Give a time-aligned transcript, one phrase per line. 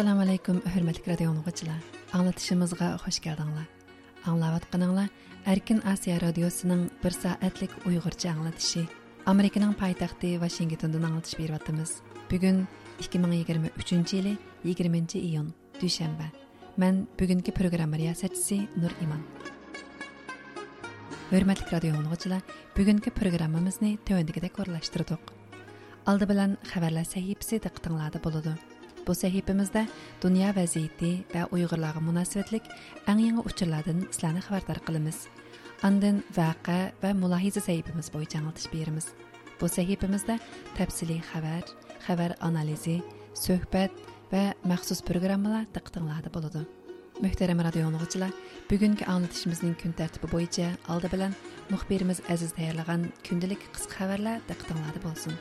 [0.00, 1.80] assalomu alaykum hurmatli radio o'quvchilar.
[2.16, 3.66] Anglatishimizga xush keldinglar.
[4.30, 5.10] Anglayotganinglar
[5.52, 8.86] erkin osiyo radiosining bir soatlik uyg'urcha anglatishi
[9.32, 11.90] amerikaning poytaxti vashingtondan anglatish beryapmiz.
[12.30, 12.64] Bugun
[13.04, 16.30] 2023 yili 20 iyun dushanba.
[16.78, 19.22] Man bugungi programma riyosatchisi nur imon.
[21.30, 22.40] Hurmatli radio o'quvchilar
[22.78, 25.36] bugungi programmamizni tuvandagidek o'rlashtirdik
[26.10, 28.69] oldi bilan xabarlar sahifasi diqqatinglarda bo'ladi.
[29.06, 29.86] Bu sahifamizda
[30.22, 32.64] dunyo vaziyati va Uyg'urlarga munosabatlik
[33.10, 35.18] eng yangi uchurlardan sizlarni xabardor qilamiz.
[35.88, 39.06] Ondan vaqa va mulohiza sahifamiz bo'yicha anglatish beramiz.
[39.60, 40.38] Bu sahifamizda
[40.76, 41.64] tafsiliy xabar,
[42.06, 43.00] xabar analizi,
[43.44, 43.92] suhbat
[44.32, 46.62] va maxsus programmalar diqqatinglarda bo'ladi.
[47.24, 48.30] Muhtaram radio dinləyicilər,
[48.70, 51.34] bugünkü anlatışımızın kun tərtibi bo'yicha oldi bilan
[51.72, 55.36] muxbirimiz Aziz tayyorlagan kundalik qisqa xabarlar diqqatinglarda bo'lsin.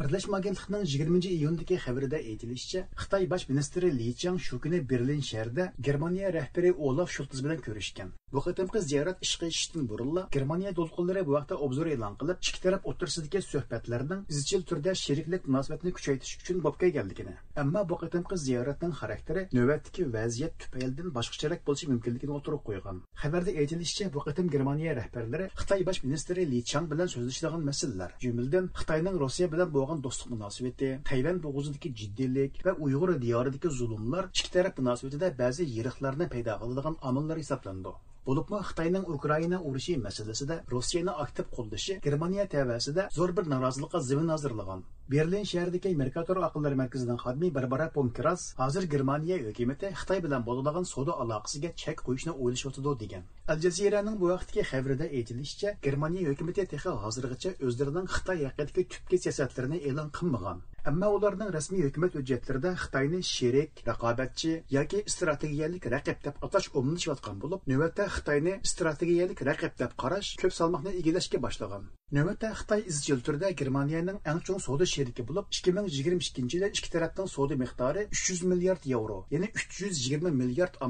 [0.00, 5.72] birlashma agentlikning yigirmanchi iyundagi xabarida aytilishicha xitoy bosh ministri Li chang shu kuni Berlin şehrinde
[5.88, 8.12] Germaniya rahbari Olaf Schultz bilan ko'rishgan.
[8.32, 12.84] Bu qitimqi ziyorat ishga ishishdan burunla Germaniya to'lqinlari bu vaqtda obzor e'lon qilib, ikki taraf
[12.90, 17.32] o'tirsidagi suhbatlarning izchil turda sheriklik munosabatini kuchaytirish uchun bo'lib kelganligini.
[17.62, 23.00] Ammo bu qitimqi ziyoratning xarakteri navbatdagi vaziyat tufaylidan boshqacharoq bo'lishi mumkinligini o'tirib qo'ygan.
[23.22, 28.68] Xabarda aytilishicha, bu qitim Germaniya rahbarlari Xitoy bosh ministri Li Chang bilan so'zlashadigan masalalar, jumladan
[28.80, 34.78] Xitoyning Rossiya bilan bo'lgan do'stlik munosabati tayvan bo'g'izidagi jiddiylik va uyg'ur diyoridagi zulmlar ikki taraf
[34.80, 37.96] munosabatida ba'zi yiriqlarni paydo qiladigan omillar hisoblandi
[38.28, 44.82] bo'libmi xitoyning ukraina urushi masalasida rossiyani aktiv qo'llashi germaniya tavasida zo'r bir norozilikqa zimin hozirlagan
[45.14, 51.16] berlin shahridagi merkator aqllar markazining xodimi barbara ponkras hozir germaniya hukumati xitoy bilan bo'ladigan savdo
[51.24, 58.12] aloqasiga chek qo'yishni o'ylashyotidi degan al jaziraning bu vaqtdagi xabarida aytilishicha germaniya hukumati hozirgacha o'zlarining
[58.16, 65.02] xitoy haqidagi tubki siyosatlarini e'lon qilmagan ammo ularning rasmiy hukumat hujjatlarida xitoyni sherik raqobatchi yoki
[65.14, 71.42] strategiyalik raqib deb atash omilishayotgan bo'lib navbatda xitoyni strategiyalik raqib deb qarash ko'p salmoqni egallashga
[71.46, 71.84] boshlagan.
[72.18, 76.72] Navbatda xitoy izchil turda germaniyaning eng chong savdo sherigi bo'lib ikki ming yigirma ikkinchi yilda
[76.76, 80.80] ikki tarafning savdo miqdori uch yuz milliard yevro ya'ni uch yuz yigirma milliard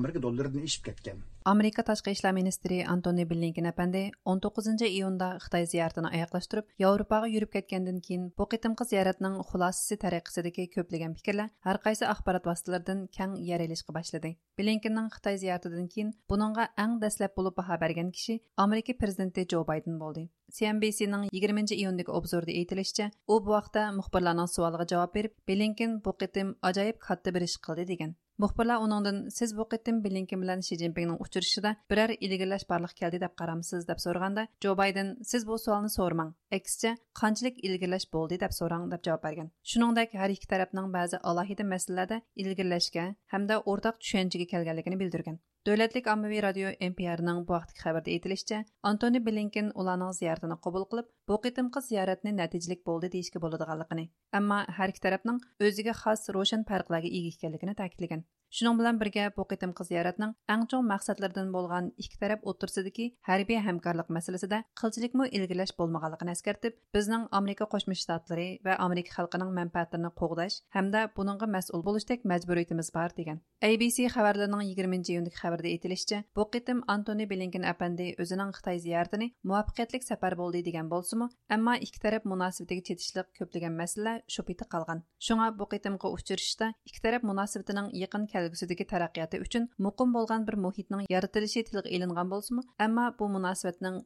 [1.46, 6.08] amerika dollaridan eshib ketgan amerika tashqi ishlar ministri antoni blinken apandi 19 iyunda xitoy ziyoratini
[6.16, 12.46] oyoqlashtirib yevropaga yurib ketgandan keyin bu qitimqi ziyoratning xulosasi taraqisidagi ko'plagan fikrlar har qaysi axborot
[12.46, 18.10] vositalaridan kang yer ilishga boshladi blinkenning xitoy ziyoratidan keyin buningga eng dastlab bo'lib baho bergan
[18.10, 24.48] kishi amerika prezidenti jo bayden bo'ldi CNBC'ning 20 iyundagi obzorda aytilishicha, u bu vaqtda muxbirlarning
[24.50, 28.16] savoliga javob berib, Blinken bu qitim ajoyib katta bir ish qildi degan.
[28.40, 33.34] Muxbirlar uningdan siz bu qitim Blinken bilan Shi Jinpingning uchrashishida biror ilgirlash barliq keldi deb
[33.40, 38.86] qaramsiz deb so'raganda, Jo Bayden siz bu savolni so'rmang aksincha qanchalik ilgirlash bo'ldi deb so'rang
[38.92, 39.52] deb javob bergan.
[39.72, 45.36] Shuningdek, har ikki tarafning ba'zi alohida masalalarda ilgirlashga hamda o'rtaq tushunchaga kelganligini bildirgan.
[45.68, 48.60] Дәүләтлек аммави радио NPR-ның бу вакытки хәбәрдә әйтелишчә,
[48.90, 54.00] Антони Блинкен уланың зиярәтен кабул кылып, бу кытымкы зияратны нәтиҗелек булды дийишкә булыдыганлыгын,
[54.40, 58.24] әмма һәр ике тарафның өзиге хас рошен фарқларга ия икәнлыгын.
[58.50, 64.10] Шуның белән бергә бу кытымкы зияратның иң чоң максатлардан булган ике тараф отырсыдагы хәрби хәмкәрлек
[64.10, 70.90] мәсьәләсендә кылчылыкмы илгиләш булмаганлыгын әскәртеп, безнең Америка Кушма Штатлары ва Америка халкының мәнфәәтләрен кугдаш һәм
[70.90, 73.38] дә буныңга мәсъул булыштак мәҗбүриятебез бар дигән.
[73.62, 80.02] ABC хәбәрләренең 20 июньдәге хәбәрдә әйтелишчә, бу кытым Антони Блинкен әпәнди үзенең Хитаи зияратын муваффакыятлык
[80.02, 85.04] сафар булды дигән булсымы, әмма ике тараф мөнәсәбәтеге чәтишлек көплегән мәсьәлә шупиты калган.
[85.20, 91.04] Шуңа бу кытымга учрашышта ике тараф мөнәсәбәтенең якын كەلگۈسىدىكى تەرەققىياتى ئۈچۈن مۇقىم بولغان بىر مۇھىتنىڭ
[91.14, 94.00] يارىتىلىشى تىلغا ئېلىنغان بولسىمۇ ئەمما بۇ مۇناسىۋەتنىڭ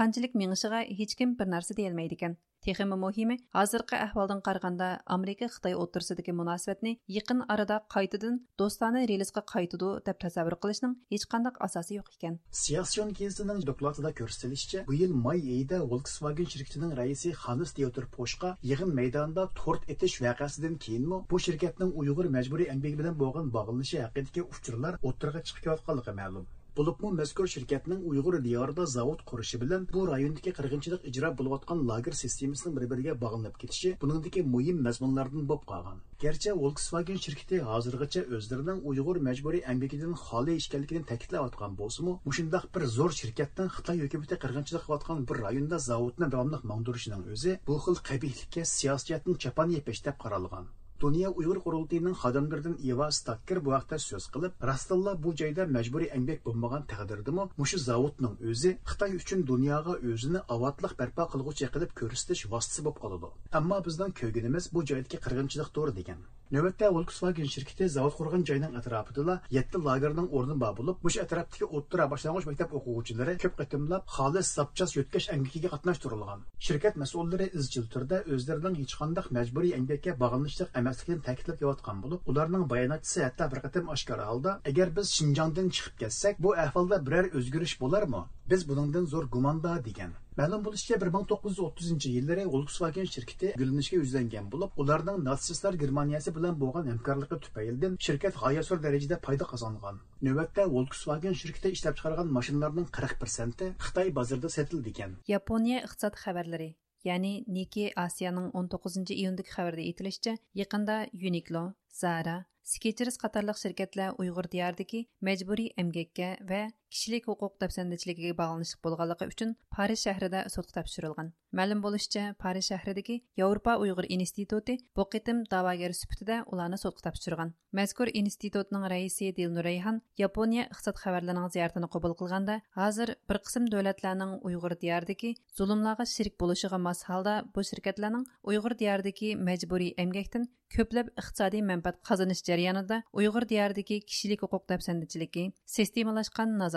[0.00, 5.72] qanchalik mingishiga hech kim bir narsa deyolmaydi ekan Texmi muhimi, hozirgi ahvoldan qaraganda Amerika Xitoy
[5.84, 12.12] o'rtasidagi munosabatni yaqin arada qaytadan do'stona relsga qaytadi deb tasavvur qilishning hech qanday asosi yo'q
[12.14, 12.38] ekan.
[12.60, 18.94] Siyasyon gazetining dokladida ko'rsatilishicha, bu yil may oyida Volkswagen shirkatining raisi Hannes Dieter Poshqa yig'in
[19.00, 25.02] maydonida tort etish voqeasidan keyinmi bu shirkatning Uyg'ur majburiy emgagi bilan bo'lgan bog'lanishi haqidagi uchurlar
[25.08, 26.50] o'ttirg'a chiqib kelayotganligi ma'lum.
[26.76, 32.78] Bulupmu mazkur shirkatning Uyg'ur diyorida zavod qurishi bilan bu rayondagi qirg'inchilik ijro bo'layotgan lager sistemasining
[32.78, 36.00] bir-biriga bog'lanib ketishi buningdagi muhim mazmunlardan bo'lib qolgan.
[36.24, 43.16] Gerçi Volkswagen shirkati hozirgacha o'zlarining Uyg'ur majburiy amgakidan xoli ekanligini ta'kidlayotgan bo'lsa-mu, mushundaq bir zo'r
[43.20, 49.42] shirkatdan Xitoy hukumati qirg'inchilik qilayotgan bir rayonda zavodni davomli mangdurishining o'zi bu xil qabihlikka siyosatning
[49.46, 50.72] chapan yepish deb qaralgan.
[51.02, 56.44] Dünya Uyghur Qurultayının xadimlaridan Eva Stakker bu vaqtda söz qilib, Rastalla bu joyda majburiy emgak
[56.44, 62.86] bo'lmagan taqdirdimi, mushu zavodning o'zi Xitoy uchun dunyoga o'zini avotliq barpo qilguvchi qilib ko'rsatish vositasi
[62.86, 63.32] bo'lib qoladi.
[63.62, 66.22] Ammo bizning ko'rganimiz bu joydagi qirg'inchilikdir degan.
[66.52, 72.04] Növbətdə Volkswagen şirkəti zavod qurğan joyning atrofida 7 lagerning o'rni bor bo'lib, bu atrofdagi o'ttira
[72.12, 76.42] boshlang'ich maktab o'quvchilari ko'p qatimlab xolis sapchas yo'tkash angikiga qatnashtirilgan.
[76.66, 82.66] Shirkat mas'ullari izchil turda o'zlarining hech qanday majburiy angakka bog'lanishlik emasligini ta'kidlab kelayotgan bo'lib, ularning
[82.74, 87.74] bayonotchisi hatto bir qatim oshkora holda, agar biz Shinjongdan chiqib ketsak, bu ahvolda biror o'zgarish
[87.86, 88.22] bo'larmi?
[88.52, 90.12] Biz buningdan zo'r gumonda degan.
[90.40, 97.38] Ma'lum bo'lishicha 1930 yillari Volkswagen shirkati gullanishga yuzlangan bo'lib, ularning natsistlar Germaniyasi bilan bo'lgan hamkorligi
[97.46, 100.00] tufaylidan shirkat g'oyasur darajada foyda qozongan.
[100.28, 105.18] Navbatda Volkswagen shirkati ishlab chiqargan mashinalarning 40% Xitoy bozorida sotildi ekan.
[105.34, 106.70] Yaponiya iqtisod xabarlari
[107.10, 110.96] ya'ni Niki Asiyaning 19 iyundagi xabarda aytilishicha, yaqinda
[111.28, 111.64] Uniqlo,
[112.00, 119.54] Zara, Skechers qatorliq shirkatlar Uyg'ur diyoridagi majburiy emgakka va kishilik huquq dafsandichiligiga bog'lanishlik bo'lganligi uchun
[119.76, 121.32] Parij shahrida sudga topshirilgan.
[121.58, 127.52] Ma'lum bo'lishicha, Parij shahridagi Yevropa Uyg'ur instituti bu qitim da'vogar sifatida ularni sudga topshirgan.
[127.78, 134.32] Mazkur institutning raisi Dilnur Rayhan Yaponiya iqtisod xabarlarining ziyoratini qabul qilganda, hozir bir qism davlatlarning
[134.48, 141.62] Uyg'ur diyoridagi zulmlarga sherik bo'lishiga mos holda bu shirkatlarning Uyg'ur diyoridagi majburiy emgakdan ko'plab iqtisodiy
[141.70, 145.44] manfaat qozonish jarayonida Uyg'ur diyoridagi kishilik huquq dafsandichiligi,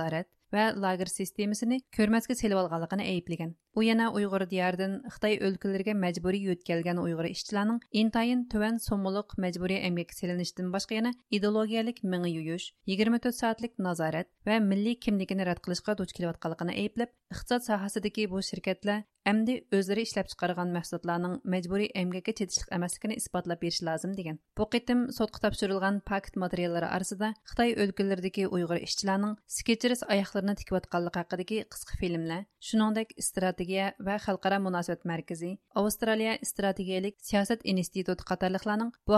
[0.05, 3.55] صارت ва лагер системасыны көрмәскә селеп алганлыгын әйеплегән.
[3.75, 10.15] У яна уйгыр диярдан Хытай өлкәләргә мәҗбүри йөткәлгән уйгыр эшчеләрнең интайын төвән сомылык мәҗбүри әмгәк
[10.15, 16.15] селенештен башка яна идеологиялык миңи ююш, 24 саатлык назарат ва милли кимлигене рад кылышка дуч
[16.15, 22.69] килеп атканлыгын әйеплеп, икътисад сахасындагы бу şirketләр әмди өзләре эшләп чыгарган мәхсулларның мәҗбүри әмгәккә чәтишлек
[22.77, 24.37] эмаслыгын испатлап бериш лазым дигән.
[24.55, 30.55] Бу кытым сотка тапшырылган пакт материаллары арасында Хытай өлкәләрдәге уйгыр эшчеләрнең скетчерс аякларын Skechers oyoqlarini
[30.61, 38.91] tikayotganligi haqidagi qisqa filmlar, shuningdek strategiya va xalqaro munosabat markazi, Avstraliya strategiyalik siyosat instituti qatorliqlarning
[39.07, 39.15] bu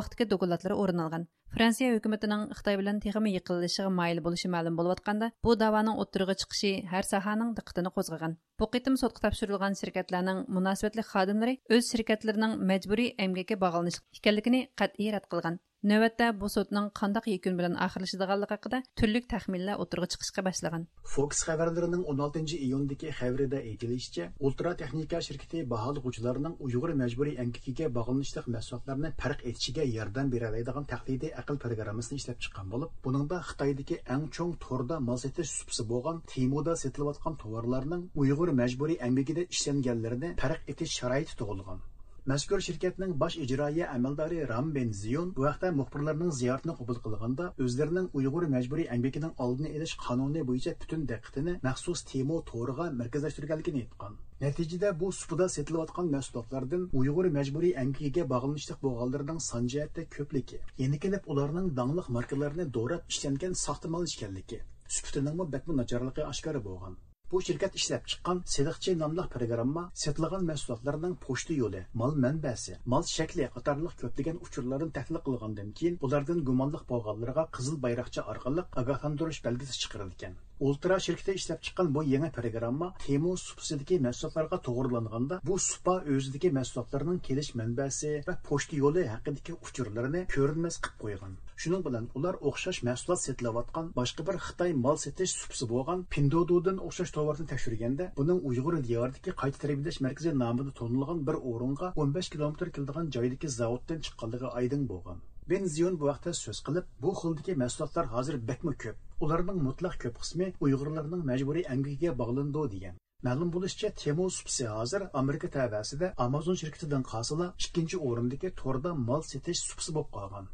[0.76, 1.28] o'rin olgan.
[1.52, 7.04] Fransiya hökumətinin Xitay bilan texmi yıqılışığa mayil buluşı ma'lum atqanda, bu da'voning o'ttiriga chiqishi har
[7.04, 8.38] sohaning diqqatini qo'zg'agan.
[8.60, 15.60] Bu qitim topshirilgan shirkatlarning munosabatli xodimlari o'z shirkatlarining majburiy emgakka bog'lanish ekanligini qat'iy rad qilgan.
[15.90, 22.04] Navbatda bu sudning qandaq yakun bilan oxirlashadiganligi haqida turli taxminlar oturğa chiqishga boshlagan Fox xəbərlərinin
[22.14, 29.88] 16 iyundakı xəbərində aytilishicha, Ultra Texnika şirkəti bahalıqçılarının uyg'ur majburiy əmkikiga bog'lanishli mahsulotlarni farq etishiga
[29.96, 35.22] yordam verə biladigan təqlidi aql programmasini ishlab chiqqan bo'lib buningda Xitoydagi eng cho'ng torda mol
[35.26, 41.86] setish supsi bo'lgan Timoda setilayotgan tovarlarning uyg'ur majburiy əmkikida ishlanganlarini farq etish sharoiti tug'ilgan.
[42.28, 45.44] Мәскүр şirketning bosh ijroiya amaldori Ram Ben Ziyon bu
[45.76, 52.04] muxbirlarning ziyoratini qabul qilganda o'zlarining Uyg'ur majburiy amgakining oldini olish qonuni bo'yicha butun diqqatini maxsus
[52.10, 54.20] Timo to'riga markazlashtirganligini aytgan.
[54.42, 61.34] Natijada bu supada setilayotgan mahsulotlardan Uyg'ur majburiy amgakiga bog'lanishliq bo'lganlarning son jihatda ko'pligi, yana kelib
[61.36, 64.64] ularning dangliq markalarini do'rab ishlangan soxta mal ekanligi,
[64.96, 67.04] sufatining bakmi nacharligi oshkora bo'lgan.
[67.32, 73.50] Bu şirket ishlab chiqqan Seliqchi nomli programma setilgan mahsulotlarning pochta yo'li, mol manbasi, mol shakli
[73.56, 80.40] qatorliq ko'plagan uchurlarni tahlil qilgandan keyin ulardan gumonliq bo'lganlarga qizil bayroqcha orqali ogohlantirish belgisi chiqarilgan.
[80.60, 87.20] Ultra shirkati ishlab chiqqan bu yangi programma Temu supsidagi mahsulotlarga to'g'rilanganda bu supa o'zidagi mahsulotlarning
[87.28, 91.38] kelish manbasi va pochta yo'li haqidagi uchurlarni ko'rinmas qilib qo'ygan.
[91.66, 97.16] Shuning bilan ular o'xshash mahsulot setilayotgan boshqa bir Xitoy mol setish supsi bo'lgan pindodudan o'xshash
[97.20, 103.16] tovarni tekshirganda, buning Uyg'ur diyoridagi qayta tarbiyalash markazi nomida tonilgan bir o'ringa 15 kilometr keladigan
[103.20, 105.26] joydagi zavoddan chiqqanligi oydin bo'lgan.
[105.50, 108.98] Ben Ziyon bu vaqtda so'z qilib, bu xildagi mahsulotlar hozir bakmi ko'p.
[109.24, 113.00] Ularning mutlaq ko'p qismi Uyg'urlarning majburiy amgiga bog'landi degan.
[113.28, 119.62] Ma'lum bo'lishicha, Temu supsi hozir Amerika tavasida Amazon shirkatidan qolsala ikkinchi o'rindagi torda mol setish
[119.72, 120.54] supsi bo'lib qolgan.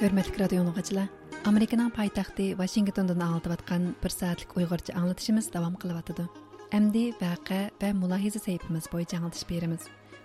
[0.00, 1.08] hurmatli radio o'quvchilar
[1.50, 6.24] amerikaning poytaxti vashingtondan anglatayotgan bir soatlik uyg'urcha anglatishimiz davom qilyotidi
[6.78, 9.82] amdi vaqa va mulohiza sahifamiz bo'yicha anglatish beramiz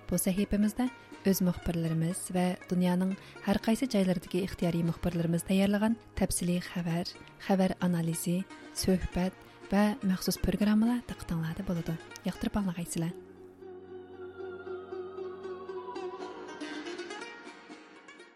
[0.10, 0.86] bu sahifamizda
[1.26, 3.16] өз мұхбірлеріміз вә дүнияның
[3.50, 7.10] әр қайсы жайлардығы ихтияри мұхбірлеріміз даярлаған тәпсілі хәбәр,
[7.48, 8.44] хәбәр анализи,
[8.78, 9.34] сөхбәт
[9.72, 11.98] вә мәхсус программалар тақтанлады болады.
[12.30, 13.25] Яқтырып аңлағайсылар.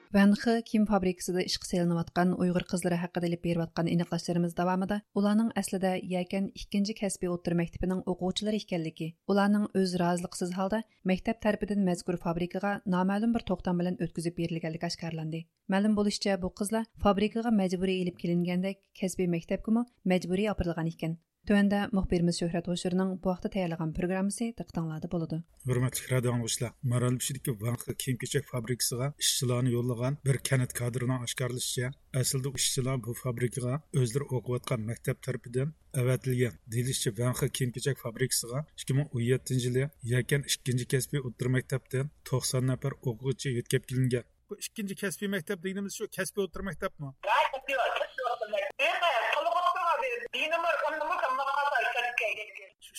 [0.10, 5.52] Вәнхы ким фабрикасында ишқы селініп атқан ұйғыр қызлары хақыда еліп беріп атқан иніқлашларымыз давамыда, оланың
[5.62, 12.18] әсліде якен икенчі кәсби оттыр мәктепінің оқуғычылары икәнлігі, оланың өз разылықсыз халда мәктеп тәрбідін мәзгүр
[12.26, 15.46] фабрикаға намәлім бір тоқтам білін өткізіп берілгәлік ашқарланды.
[15.70, 21.20] Мәлім болышча бұл қызла фабрикаға мәжбүрі еліп келінгендек кәсби мәктеп күмі мәжбүрі апырылған екен.
[21.50, 25.40] Төвәндә мөхбирimiz Шөһрәт Гошурның бу вакытта тәйярлаган программасы диктанлады булды.
[25.66, 31.90] Hörmətli radio dinləyicilər, Maralbişidəki Vanxı kiyim-keçək fabrikasiga işçilarni yollagan bir kənət kadrının aşkarlashıcha,
[32.22, 36.62] aslida ishchilar bu fabrikaga o'zlari o'qiyotgan maktab tarafidan avatilgan.
[36.70, 43.90] Deyilishicha, Vanxı kiyim-keçək fabrikasiga 2017 yili yakan ikkinchi kasbiy o'rta maktabdan 90 nafar o'quvchi yetkazib
[43.90, 44.30] kelingan.
[44.50, 47.16] Bu ikkinchi kasbiy maktab deganimiz shu kasbiy o'rta maktabmi?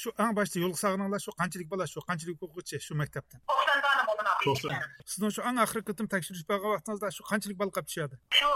[0.00, 4.02] Shu eng boshda yo'l sag'ininglar shu qanchalik bola shu qanchalik o'quvchi shu maktabdan to'qson dona
[4.08, 4.78] bo'ldi
[5.12, 8.48] sizni shu eng oxirgi qitim tekshirish borgan vaqtingizda shu qanchalik bola qolib tushadi shu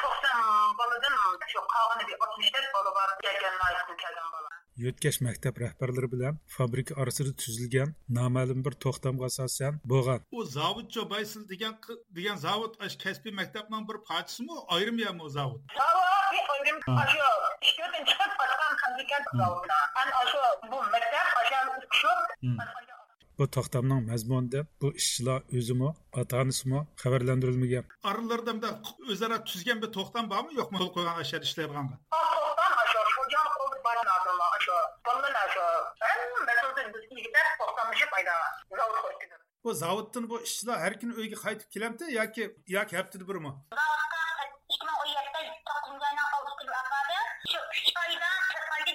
[0.00, 0.36] to'qson
[0.80, 1.14] boladan
[1.52, 3.54] shu qolgani bir oltmish to'rt bola bor kelgan
[4.36, 10.20] bola yo'tkash maktab rahbarlari bilan fabrika orasida tuzilgan noma'lum bir to'xtamga asosan bo'lgan.
[10.38, 11.74] U zavod jobaysil degan
[12.18, 12.72] degan zavod
[13.04, 14.54] kasbiy maktabning bir parchasimi?
[14.76, 15.60] Ayrimyami u zavod?
[17.68, 18.32] Ishdan chiqib
[20.70, 22.08] bu maktab shu?
[23.38, 25.88] Bu to'xtamning mazmunida bu ishchilar o'zimi
[26.20, 28.70] ota onasimi xabarlantirilmagan oralarida
[29.12, 30.52] o'zaro tuzgan bir to'xtam bormi?
[30.60, 30.76] Yo'qmi?
[30.82, 31.86] Qo'l qo'ygan ashar ishlaydigan
[39.64, 42.44] bu zavoddan bu ishchilar har kuni uyga qaytib kelamdi yoki
[42.76, 43.50] yoki haftada birmi
[44.72, 46.64] ikki ming o'n yetti to'qqizinchi oyning olti
[47.50, 48.92] shu uch oyda to'rt oyda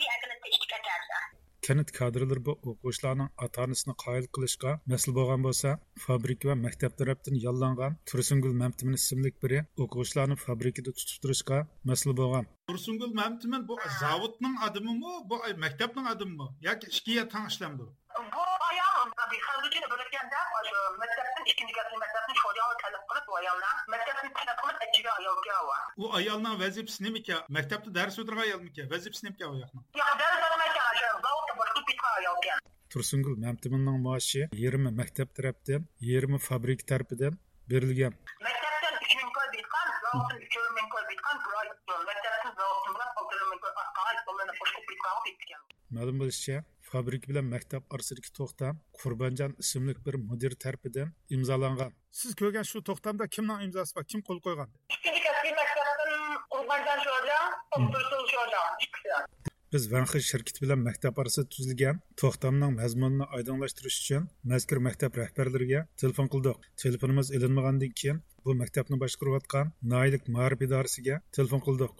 [1.67, 5.69] kanit kadrlari bu o'quvchilarning ota onasini qoyil qilishga mas'ul bo'lgan bo'lsa
[6.05, 11.57] fabrika va maktab tarafdan yollangan tursungul mamtimin ismli biri o'quvchilarni fabrikada tutib turishga
[11.89, 12.45] mas'ul bo'lgan.
[12.71, 17.93] Tursungul mamtimin bu zavodning adimimi bu maktabning adimimi yoki ikkiga tang ishlamdi bu
[18.69, 20.39] ayol fabrikani bo'layotganda
[21.01, 25.55] maktabdan ikkinchi maktabni sho'riyoni talab qilib bu ayollar maktabni talab qilib ichiga ayolga
[26.03, 30.11] u ayolning vazifasi nima ekan maktabda dars o'tirgan ayolmikan vazifasi nima ekan u yoqni yo'q
[30.21, 30.85] dars o'tirmaykan
[32.93, 35.81] tursuнгул mamtiminning maoshi yarmi maktab tarafdan
[36.11, 37.33] yarmi fabrik tarafidan
[37.71, 38.13] berilgan
[38.45, 41.35] maktabdan uch ming koy bitgan zavoddan uch ming koy bitgan
[42.09, 43.71] maktabdan zavoddan bilan olti ming koy
[45.95, 46.57] ma'lum bo'lishicha
[46.91, 51.91] fabrika bilan maktab orasidagi to'xtam qurbanjon ismli bir mudir tarafidan imzolangan.
[52.19, 54.69] Siz ko'rgan shu to'xtamda kimni imzosi bor kim qo'l qo'ygan?
[57.75, 57.91] Hmm.
[59.73, 66.31] Biz vanxi shirkiti bilan maktab orasida tuzilgan to'xtamning mazmunini oydinlashtirish uchun mazkur maktab rahbarlariga telefon
[66.35, 66.69] qildik.
[66.83, 71.93] Telefonimiz ilinmagandan keyin bu maktabni boshqarayotgan noilik marib idorasiga telefon qildik.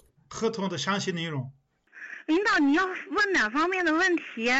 [2.27, 4.51] 领导，你要问哪方面的问题，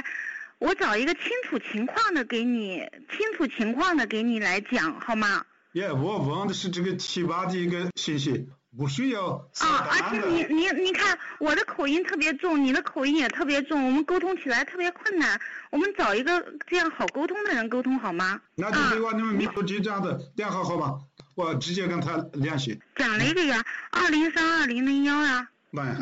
[0.58, 2.80] 我找一个清楚情况的给你，
[3.12, 5.46] 清楚情况的给你来讲，好吗？
[5.74, 8.50] 耶，我问的是这个提拔的一个信息。
[8.78, 9.88] 不需要啊！
[9.90, 15.40] 而且你你你看，我的口音特别重，你的口音也特别重，我们沟通起来特别困难。
[15.72, 18.40] 我们找一个这样好沟通的人沟通好吗？
[18.54, 21.00] 那就给我你们秘书局长的电话号码，
[21.34, 22.80] 我直接跟他联系。
[22.98, 25.50] 讲那个呀，二零三二零零幺呀。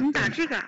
[0.01, 0.61] 你打这个。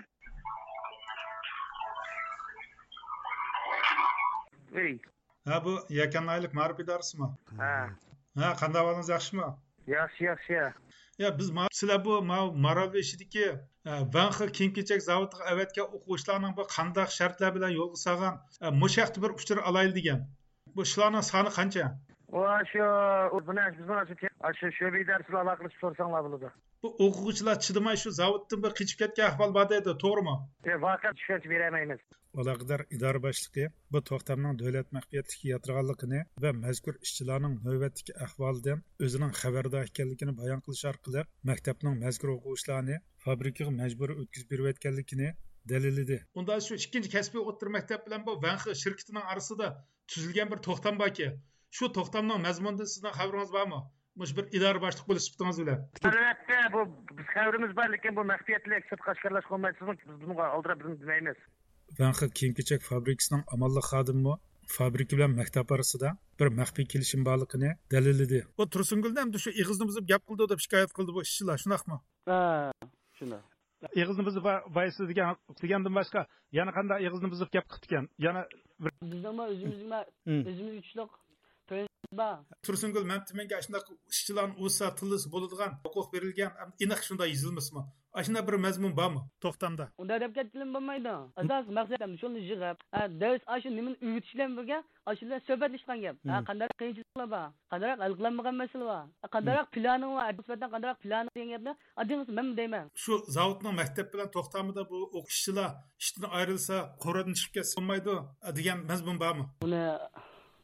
[4.78, 5.00] 喂。
[5.48, 7.28] Ha bu yaqin oylik ma'rif idorasimi?
[7.62, 7.74] Ha.
[8.40, 9.48] Ha, qanday ahvolingiz yaxshimi?
[9.96, 10.60] Yaxshi, yaxshi.
[11.18, 12.22] ya biz sizlar bu
[12.66, 13.48] maroveshidagi
[14.16, 18.34] vanxi kiyim kechak zavodiga avatgan o'quvchilarning bu qandaq shartlar bilan yo'lga solgan
[18.84, 20.20] mushaqda bir uchur olayli degan
[20.76, 21.86] bu shularning soni qancha
[24.60, 26.50] shu shu darslar aloqa qilib so'rasanglar bo'ladi
[27.08, 30.36] o'quvchilar chidamay shu zavoddan bir qochib ketgan ahvol bor edi to'g'rimi?
[30.86, 32.08] Vaqt tushuncha berolmaymiz
[32.42, 33.64] aloqador idora boshlig'i
[33.94, 40.84] bu to'xtamning davlat maxfiyatligi yotirganligini va mazkur ishchilarning navbatdagi ahvolidan o'zining xabardor ekanligini bayon qilish
[40.92, 45.32] orqali maktabning mazkur o'quvchilarni fabrikaga majburiy o'tkazib berayotganligini
[45.74, 46.20] dalilidi.
[46.40, 49.72] Unda shu ikkinchi kasbiy o'rta maktab bilan bu vanxi shirkitining orasida
[50.14, 51.32] tuzilgan bir to'xtam borki
[51.78, 53.82] shu to'xtamning mazmunida sizning xabaringiz bormi
[54.22, 56.82] mush bir idora boshliq bo'lish sifatingiz bilan albatta bu
[57.18, 61.40] biz xabarimiz bor lekin bu maxfiyatlik sirtqa oshkorlash qilmaysiz biz bunga oldira biz bilmaymiz
[62.02, 64.34] vanxi kiyim kechak fabrikasining amalli xodimi
[64.68, 66.10] fabrika bilan maktab orasida
[66.40, 68.40] bir maxfiy kelishim borligini dalilladi.
[68.62, 71.98] U tursungulda ham shu ig'izni buzib gap qildi deb shikoyat qildi bu ishchilar shunaqmi?
[72.30, 72.40] Ha
[73.20, 73.42] shunday
[74.02, 76.26] ig'izni buzib boysi degan degandan boshqa
[76.60, 78.10] yana qanday ig'izni buzib gap qildi ekan?
[78.26, 78.42] Yana
[78.84, 80.00] bizni o'zimizga
[80.50, 81.12] o'zimiz kuchliq
[82.66, 87.82] tursungul mamtimanga shunaqa ishchilarni ursa tillisi bo'ladigan huquq berilgan aniq shunday yozilmasmi
[88.26, 89.86] shunday bir mazmun bormi to'xtamda.
[90.02, 92.78] Unday deb ketkilim bo'lmaydi asos maqsadim shuni yig'ib
[93.22, 94.80] dars shu nimani o'rgatish bilan birga
[95.20, 96.16] shular suhbatlashgan gap
[96.50, 101.50] qanday qiyinchiliklar bor qanday hal qilinmagan masala bor qanday planing bor nisbatan qanday plan degan
[101.54, 105.70] gapni adingiz men deyman shu zavodning maktab bilan to'xtamida bu o'qishchilar
[106.04, 108.14] ishdan ayrilsa qo'radan chiqib ketsa bo'lmaydi
[108.58, 109.84] degan mazmun bormi uni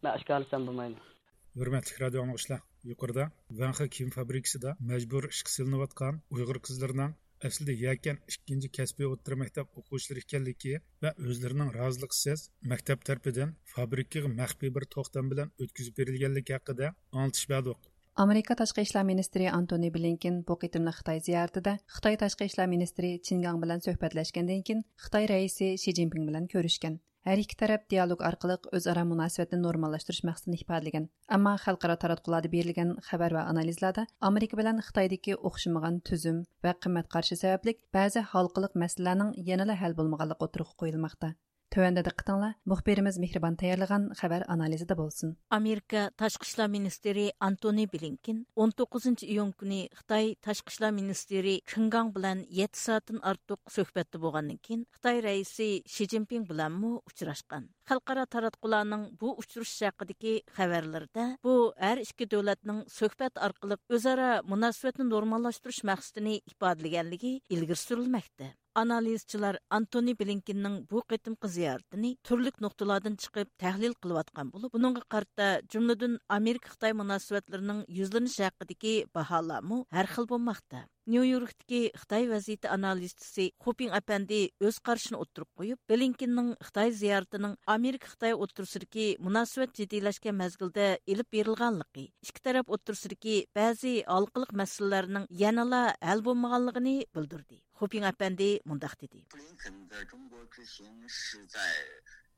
[0.03, 1.12] man oshkorlasam bo'lmaydi
[1.61, 3.25] hurmatli radio anglovchilar yuqorida
[3.59, 7.13] vanxa kiyim fabrikasida majbur ishga silinayotgan uyg'ur qizlarining
[7.49, 14.75] aslida yakan ikkinchi kasbiy o'rta maktab o'quvchilari ekanligi va o'zlarining roziligisiz maktab tarafidan fabrikaga maxfiy
[14.77, 20.57] bir to'xtam bilan o'tkazib berilganligi haqida anglitish berdik amerika tashqi ishlar ministri antoni blinkin bu
[20.63, 26.29] qitimli xitoy ziyoratida xitoy tashqi ishlar ministri chingang bilan suhbatlashgandan keyin xitoy raisi shi zinpin
[26.29, 31.05] bilan ko'rishgan Hər iki tərəf dialoq arqılıq özara münasibətni normallaşdırış məqsədini ifadələgən.
[31.37, 37.39] Amma xalqara taratqularda берилган xəbər və analizlarda Amerika bilan Хитойдаги oxşamagan tüzüm və qimmat qarşı
[37.45, 41.31] səbəblik bəzi halqılıq масаланинг янала həll bolmaganlığı oturuq qoyulmaqda.
[41.73, 45.31] Төвәндә диққәтеңләр мөхбирimiz Мехрибан таярлаган хәбәр анализida булсын.
[45.49, 52.77] Америка ташқы эшләр Антони Блинкен 19 июнь көне Хытай ташқы эшләр министры Кинган белән 7
[52.77, 57.71] сааттан артык сөһбәттә булганнан кин Хытай рәисе Ши Цзиньпин белән мо учрашкан.
[57.89, 65.81] Халыкара таратқуларның бу учрыш хакыдагы хәбәрләрдә бу һәр ике дәүләтнең сөһбәт аркылы өзара мөнәсәбәтне нормаллаштырыш
[65.89, 74.51] максатын ифадаләгәнлеге илгир сөрелмәктә analizchilar antoni blinkinning bu qitimqi ziyoratini turli nuqtalardan chiqib tahlil qilayotgan
[74.53, 80.83] bo'lib, buningga qarta jumladan Amerika-Xitoy munosabatlarining yuzlanishi haqidagi baholamu har xil bo'lmoqda.
[81.08, 88.34] Нью-Йорктagi Xitoy vaziyati analistisi Xoping apandi o'z qarashini o'ttirib qo'yib, Blinkenning Xitoy ziyoratining Amerika Xitoy
[88.46, 96.96] o'ttirsidagi munosabat jiddiylashgan mazgilda ilib berilganligi, ikki taraf o'ttirsidagi ba'zi halqiliq masalalarning yanala hal bo'lmaganligini
[97.16, 97.62] bildirdi.
[97.80, 99.24] Xoping apandi mundaq dedi.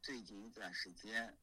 [0.02, 1.37] 最近一段时间，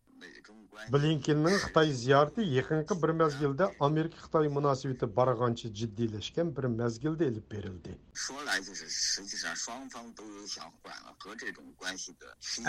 [0.93, 7.95] блинкеннің қытай зияраты екінгі бір мәзгелді америка қытай мұнасибеті барғанша жиддейлішкен бір мәзгелді еліп берілді.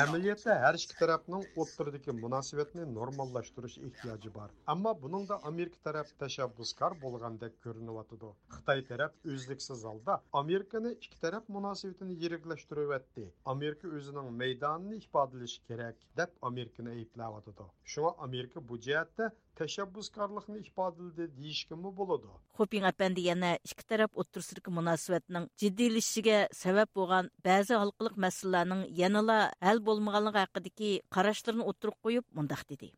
[0.03, 4.53] Әмілетті әр ішкі тараптың оттырдыки мұнасибетіні нормалаштырыш ихтияжы бар.
[4.69, 11.19] Амма бұның да америка тарап тәшәббускар болғандай көрініп атыды қытай тарап өзліксіз алда американы ішкі
[11.23, 17.65] тарап мұнасибетін ерекләштіріп әтті америка өзінің мейданын ипадылыш керек деп американы айыплап қалатыды.
[17.83, 22.29] Шуа Америка бүджетті тәшәббүскарлықны ішпадылды дейішкі мұ болады.
[22.57, 29.81] Хопин әпәнді яна ішкі тарап отырсырқы мұнасуәтінің жеделішіге сәвәп болған бәзі алқылық мәсіліләнің яныла әл
[29.81, 31.65] болмағалыға ақыды ки қарашыларын
[32.03, 32.93] қойып мұндақ деді.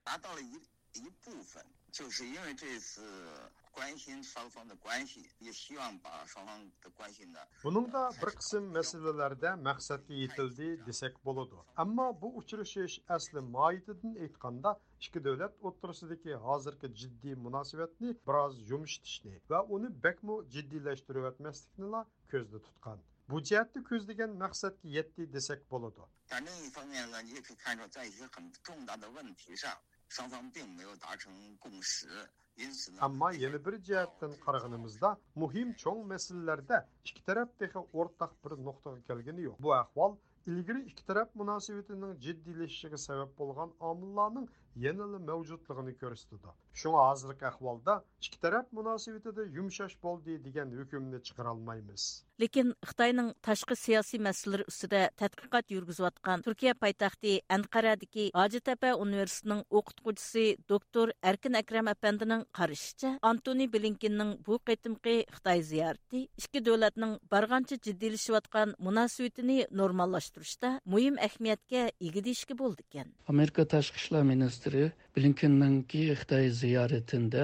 [3.74, 7.38] 关心双方的关系，也希望把双方的关系呢。
[7.62, 11.56] Buningda bir qism masalalarda maqsadga yetildi desak bo'ladi.
[11.76, 14.70] Ammo bu uchrashish asli moyitidan aytganda
[15.00, 22.00] ikki davlat o'rtasidagi hozirgi jiddiy munosabatni biroz yumshatishni va uni bakmu jiddiylashtirayotmaslikni
[22.32, 22.98] ko'zda tutgan.
[23.30, 26.02] Bu jihatda ko'zlagan maqsadga yetdi desak bo'ladi.
[26.28, 29.72] 但另一方面呢，你也可以看出，在一些很重大的问题上。
[30.08, 32.08] 双方并没有达成共识。
[32.57, 35.09] Yana bir jihatdan qaraganimizda
[35.43, 36.77] muhim cho'ng masalalarda
[37.09, 39.57] ikki taraf texi o'rtaq bir nuqtaga kelgani yo'q.
[39.65, 40.15] Bu ahvol
[40.53, 44.47] ilgari ikki taraf munosabatining jiddiylashishiga sabab bo'lgan omillarning
[44.85, 46.49] yanada mavjudligini ko'rsatdi.
[46.81, 47.93] Shunga hozirgi ahvolda
[48.25, 52.03] ikki taraf munosabatida yumshash bo'ldi degan hukmni chiqara olmaymiz.
[52.41, 61.13] lekin xitoyning tashqi siyosiy masalalar ustida tadqiqot yurgizayotgan turkiya poytaxti anqaradagi hojitapa universitetining o'qituvchisi doktor
[61.31, 69.57] arkin akram apandining qarashicha antoni blinkinning bu qitimqi xitoy ziyorati ikki davlatning barg'ancha jiddiylashayotgan munosabatini
[69.81, 77.43] normallashtirishda muhim ahamiyatga ega deyishga bo'ldi ekan amerika tashqi ishlar ministri Ministri Blinken'ınki Xitay ziyarətində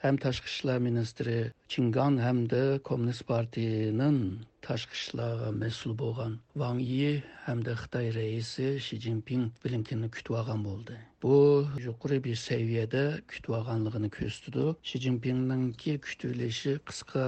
[0.00, 1.34] həm Təşqi İşlər Ministri
[1.68, 4.18] Чинган hamda Kommunist partiyaning
[4.62, 10.94] tashqi ishlarga mas'ul bo'lgan Ван Yi hamda Xitoy raisi Shi Jinping Blinkenni kutib olgan bo'ldi.
[11.22, 14.66] Bu yuqori bir seviyada kutib olganligini ko'rsatdi.
[14.88, 17.24] Shi Jinpingningki kutilishi qisqa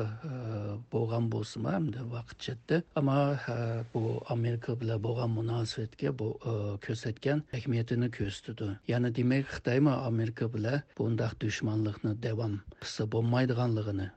[0.92, 3.18] bo'lgan bo'lsa hamda vaqtchada, ammo
[3.94, 6.28] bu Amerika bilan bo'lgan munosabatga bu
[6.86, 8.70] ko'rsatgan ahamiyatini ko'rsatdi.
[8.92, 14.08] Ya'ni demak Xitoymi Amerika bilan bundaq dushmanlikni davom qilsa bo'lmaydiganligini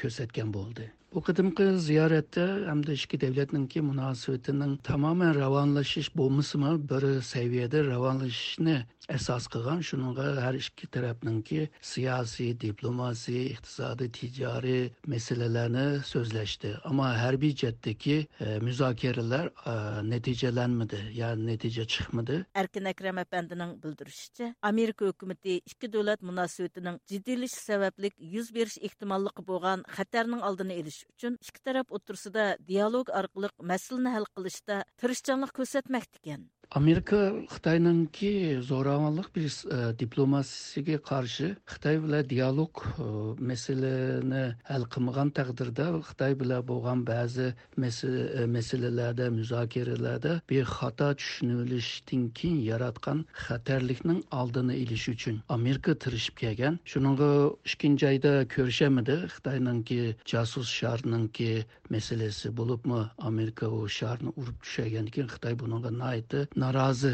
[0.00, 0.86] ko'rsatgan bo'ldi.
[1.14, 9.46] Bu kıdımkı ziyarette hem de işki devletninki münasibetinin tamamen ravanlaşış bulmasımı bir seviyede ravanlaşışını esas
[9.46, 9.80] kılgan.
[9.80, 16.76] Şununla her işki tarafınki siyasi, diplomasi, iktisadi, ticari meselelerini sözleşti.
[16.84, 21.12] Ama her bir cetteki e, müzakereler e, neticelenmedi.
[21.14, 22.46] Yani netice çıkmadı.
[22.54, 29.84] Erkin Ekrem Efendi'nin bildirişçi, Amerika hükümeti iki devlet münasibetinin ciddiliş sebeplik yüz veriş ihtimallıqı boğan
[29.88, 36.38] xatarının aldını eliş olish uchun ikki taraf o'tirsida dialog orqali masalani hal qilishda tirishchanlik ko'rsatmoqda
[36.70, 43.06] amerika xitoyninki zo'ravonlik bir e, diplomasiyasiga qarshi xitoy bilan dialog e,
[43.50, 53.24] masalani hal qilmagan taqdirda xitoy bilan bo'lgan ba'zi e, masalalarda muzokaralarda bexato tushunilishdan keyin yaratgan
[53.46, 56.78] xatarlikning oldini olish uchun amerika tirishib kelgan.
[56.92, 57.30] Shuninga
[57.66, 60.00] ikkinchi oyda ko'rishamidi xitoyninki
[60.32, 67.12] jasus sharninki masalasi bo'libmi amerika u sharni urib tushagan keyin xitoy bunga naiti norozi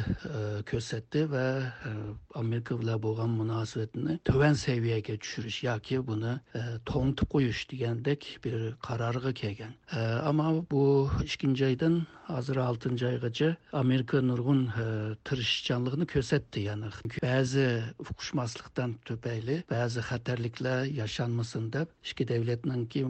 [0.71, 1.47] ko'rsatdi va
[2.43, 6.35] amerika bilan bo'lgan munosabatni tuvan seviyaga tushirish yoki buni
[6.91, 8.57] to'ngtib qo'yish degandek bir
[8.89, 9.73] qarorga kelgan
[10.31, 10.85] ammo bu
[11.25, 11.95] ikkinchi oydan
[12.29, 14.63] hozir oltinchi oygacha amerika nurg'un
[15.29, 16.91] tirishchanligini ko'rsatdi ya'ni.
[17.23, 17.67] Ba'zi
[18.03, 23.05] uqishmaslikdan tufayli ba'zi xatarliklar yashanmasin deb ikki davlatninki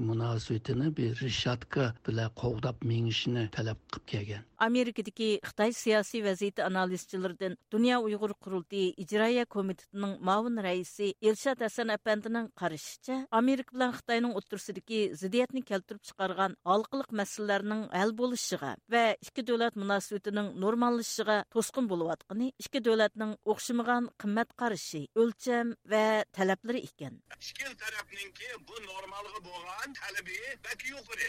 [0.57, 4.45] munosabatini bir rishatka bilan qovdab mengishini talab qilib kelgan.
[4.59, 11.61] Amerikadagi xitoy siyosiy vaziyati analizchilaridan dunyo uyg'ur qurultiyi ijroiya komitetining ma'mur raisi elshad
[11.97, 19.43] apandining qarashicha amerika bilan xitoyning o'tirsidagi ziddiyatni keltirib chiqargan halqiliq masalalarning hal bo'lishiga va ikki
[19.49, 27.15] davlat munosabatining normallashishiga to'sqin bo'layotgani ikki davlatning o'xshamagan qimmat qarashi o'lcham va talablari ekan.
[27.41, 31.29] Ikki tarafninki bu normalga bo'lgan talabi bak yuqori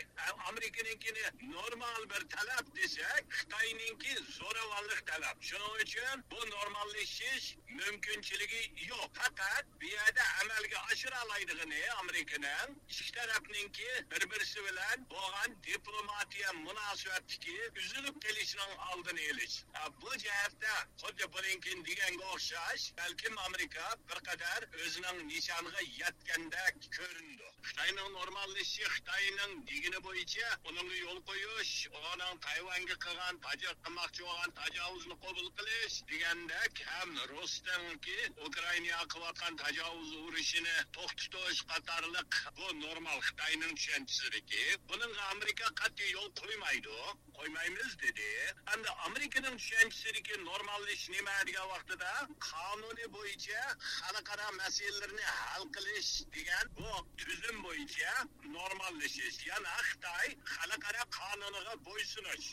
[0.49, 1.25] amerikaninkini
[1.55, 5.37] normal bir talab desak xitoyninki zo'ravonlik talab.
[5.49, 7.45] Shuning uchun bu normallashish
[7.79, 9.09] mumkinchiligi yo'q.
[9.19, 17.57] Faqat bu yerda amalga oshira oladigan amerikaning ikki tarafninki bir birisi bilan bo'lgan diplomatiya munosabatiki
[17.79, 19.55] uzilib kelishining oldini olish.
[20.01, 27.47] Bu jihatda xuddi blinkin deganga o'xshash balkim amerika bir qadar o'zining nishoniga yetgandek ko'rindi.
[27.77, 35.49] Xitoyning normallashishi xitoyning degini bo'yicha unga yo'l qo'yish uning tayvanga qilgan qilmoqchi bo'lgan tajovuzni qabul
[35.59, 45.29] qilish degandek ham rusdanki ukrainaga qilayotgan tajovuz urushini to'xtatish qatorliq bu normal xitoyning tushunchasidagi buninga
[45.35, 46.97] amerika qat'iy yo'l qo'ymaydi
[47.37, 48.29] qo'ymaymiz dedi.
[48.73, 52.11] Endi amerikaning tushunchasidagi normallash nima degan vaqtida
[52.49, 53.61] qonuni bo'yicha
[54.01, 58.13] xalqaro masalalarni hal qilish degan bu tuzum bo'yicha
[58.55, 62.47] normallashish yana xitoy xalqaro qonuniga bo'ysunish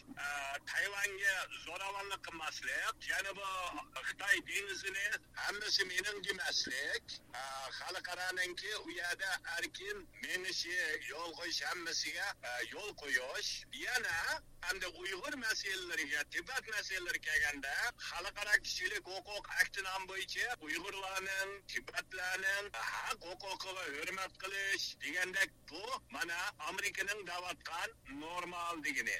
[0.73, 1.35] tayvanga
[1.67, 3.49] zo'ravonlik qilmaslik janubi
[4.09, 5.07] xitoy dengizini
[5.43, 7.05] hammasi mening demaslik.
[7.79, 10.77] Xalqaroniki u yerda erkin menishi
[11.11, 13.53] yo'l qo'yish hammasiga e, yo'l qo'yish.
[13.85, 14.17] Yana
[14.67, 17.75] hamda uyg'ur masalalariga tibat masalalari kelganda
[18.09, 27.27] xalqaro kishilik huquq aktinom bo'yicha uyg'urlarning tibatlarning haq huquqiga hurmat qilish degandek bu mana amerikaning
[27.27, 27.91] davatgan
[28.21, 29.17] normal degani.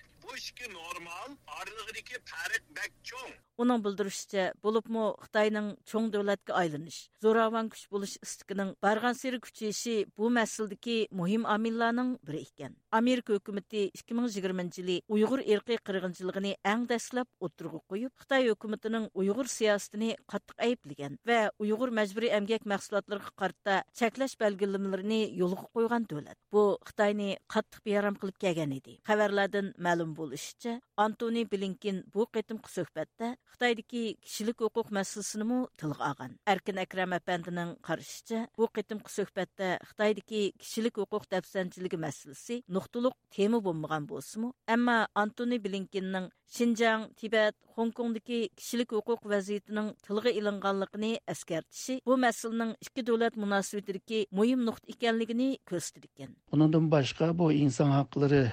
[3.55, 10.27] Оның білдіріште, бұлыпмы Қытайның чоң дөләтке айланыш, зораван күш болыш істікінің барған сері күчеші bu
[10.35, 12.75] мәсілдікі мұхим амилланың бірі екен.
[12.91, 20.17] Америка өкіметі 2020 жылы ұйғыр ерқи қырғыншылығыны әң дәсіліп отырғы қойып, Қытай өкіметінің ұйғыр сиясытыны
[20.27, 26.39] қаттық әйіпліген вә ұйғыр мәжбүрі әмгек мәхсулатларға қарта чәкләш бәлгілімлеріне yolға қойған дөләт.
[26.51, 28.99] Бұл Қытайны қаттық бейарам қылып кәген еді.
[29.07, 29.75] Хәбәрләрдән
[30.19, 30.73] bo'lishicha
[31.05, 38.39] antoni blinkin bu qitimqi suhbatda xitoydagi kishilik huquq masalasini tilga olgan erkin akram apandining qarashicha
[38.59, 46.29] bu qitimqi suhbatda xitoydagi kishilik huquq dafsanchiligi masalasi nuqtaliq tema bo'lmagan bo'lsimi ammo antoni blinkinning
[46.55, 54.63] Шинжаң, Тибет, Хонконгдагы кишилек хукук вазiyatining tilga ilinganligini eskartishi bu masalaning ikki davlat munosabatidagi muhim
[54.69, 56.37] nuqta ekanligini ko'rsatgan.
[56.53, 58.45] Bundan boshqa bu inson haqlari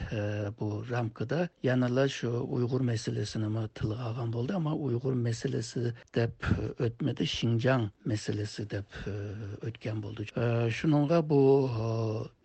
[0.58, 6.48] bu ramkada Yəni yanıla şu Uyğur məsələsini mə tilə alğan boldu, amma Uyğur məsələsi deyib
[6.82, 8.98] ötmədi, Şinjan məsələsi deyib
[9.62, 10.26] ötken boldu.
[10.38, 11.86] E, şununğa bu e,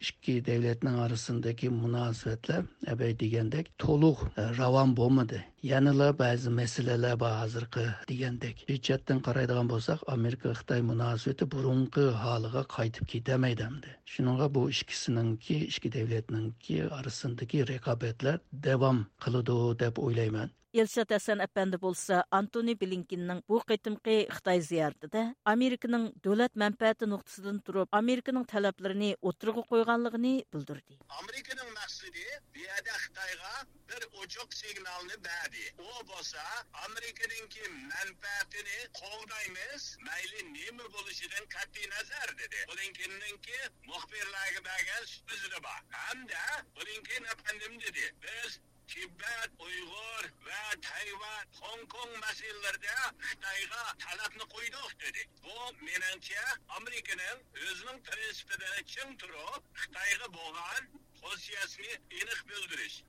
[0.01, 5.41] iki dövlətin arasındakı münasibətlər əbəy deyəndək toluq e, ravan bolmadı.
[5.67, 13.91] Ba'zi masalalar bor hozirgi degandek hujjatdan qaraydigan bo'lsak amerika xitoy munosabati burunqi holiga qaytib ketamaydi
[14.13, 22.19] shuninga bu ikkisiningki ikki davlatninki orasidagi raqobatlar davom qiladi deb o'ylayman Елшат Әсән әпәнді болса,
[22.37, 30.35] Антони Блинкиннің бұл қайтымқи Қытай зиярдыда Американың дөләт мәнпәті нұқтысыдың тұрып, Американың тәләплеріні отырғы қойғанлығыны
[30.53, 30.99] білдірді.
[31.23, 33.46] Американың мәқсіді бияда Қытайға
[33.97, 42.65] bir uçuk signalni berdi u bolsa amerikaninki manfaatini qo'llaymiz mayli nima bo'lishidan qat'iy nazar dedi.
[42.69, 46.45] Bununkininki muxbirlarga bergan sözünü bor hamda
[46.77, 48.15] blinkin apandim dedi.
[48.23, 52.97] Biz Tibet, Uyg'ur va Tayvan, Hong Kong masalalarida
[53.29, 55.23] Xitoyga talabni qo'ydik dedi.
[55.45, 55.57] Bu
[55.87, 56.45] menimcha
[56.77, 60.83] Amerikaning o'zining prinsipida ching turib, Xitoyga bo'lgan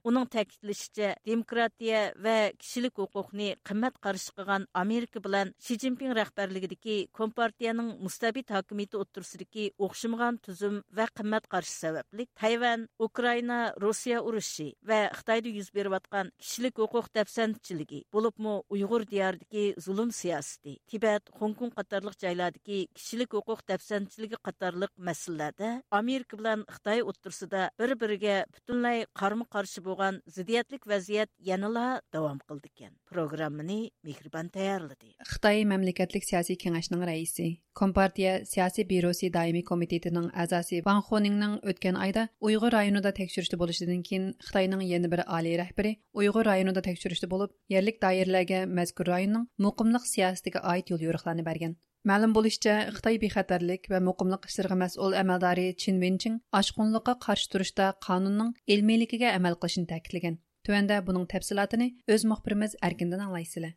[0.07, 4.31] Оның тәкитлешчә, демократия вә кішілік хукукны қымат каршы
[4.73, 12.29] Америка білән Ши Цзиньпин рәхбәрлегидәге Компартияның мустабит хакимияте оттырсыдагы оқшымған түзім вә қымат каршы сәвәплік
[12.39, 19.75] Тайвань, Украина, Россия урышы вә Қытайды йөз берип кішілік кишилек хукук болып булыпмы ұйғыр диярдагы
[19.77, 20.77] зұлым сиясыды.
[20.87, 28.45] Тибет, Хонконг қатарлық жайлардагы кішілік хукук тәфсәнчилиги қатарлық мәсьәләләрдә Америка белән Қытай оттырсыда бер bir-biriga
[28.53, 32.93] butunlay qarama-qarshi bo'lgan ziddiyatlik vaziyat yanala davom qildi ekan.
[33.11, 35.15] Programmani Mehribon tayyorladi.
[35.31, 42.27] Xitoy mamlakatlik siyosiy kengashining raisi, Kompartiya siyosiy byurosi doimiy komitetining a'zosi Wang Xoningning o'tgan oyda
[42.41, 48.01] Uyg'ur rayonida tekshirishda bo'lishidan keyin Xitoyning yana bir oliy rahbari Uyg'ur rayonida tekshirishda bo'lib, yerlik
[48.05, 51.77] doiralarga mazkur rayonning muqimlik siyosatiga oid yo'l yo'riqlarni bergan.
[52.07, 58.53] Мәлім болышча, Қытай бейхәтерлік вә мұқымлық істерге мәс'ул әмәлдары Чин Венчин ашқұнлыққа қаршы тұрышта қанунның
[58.71, 60.37] елмейлікіге әмәл қылышын тәкіліген.
[60.63, 63.73] Төәнді бұның тәпсілатыны өз мұқпіріміз әркінден алайсылы.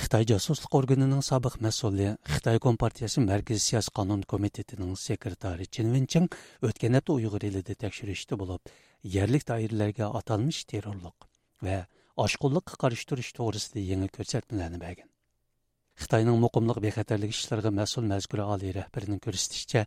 [0.00, 6.32] Xitay Cəsusluq Orqanının sabiq məsulü, Xitay Kompartiyası Mərkəzi Siyasi Qanun Komitetinin sekretarı Çin Wenqing
[6.64, 8.72] ötən həftə Uyğur elində təkşirişdə olub,
[9.04, 9.44] yerlik.
[15.96, 19.82] Xitoyning muqimliq bexatarlik ishlariga mas'ul mazkur oliy rahbarining ko'rsatishicha,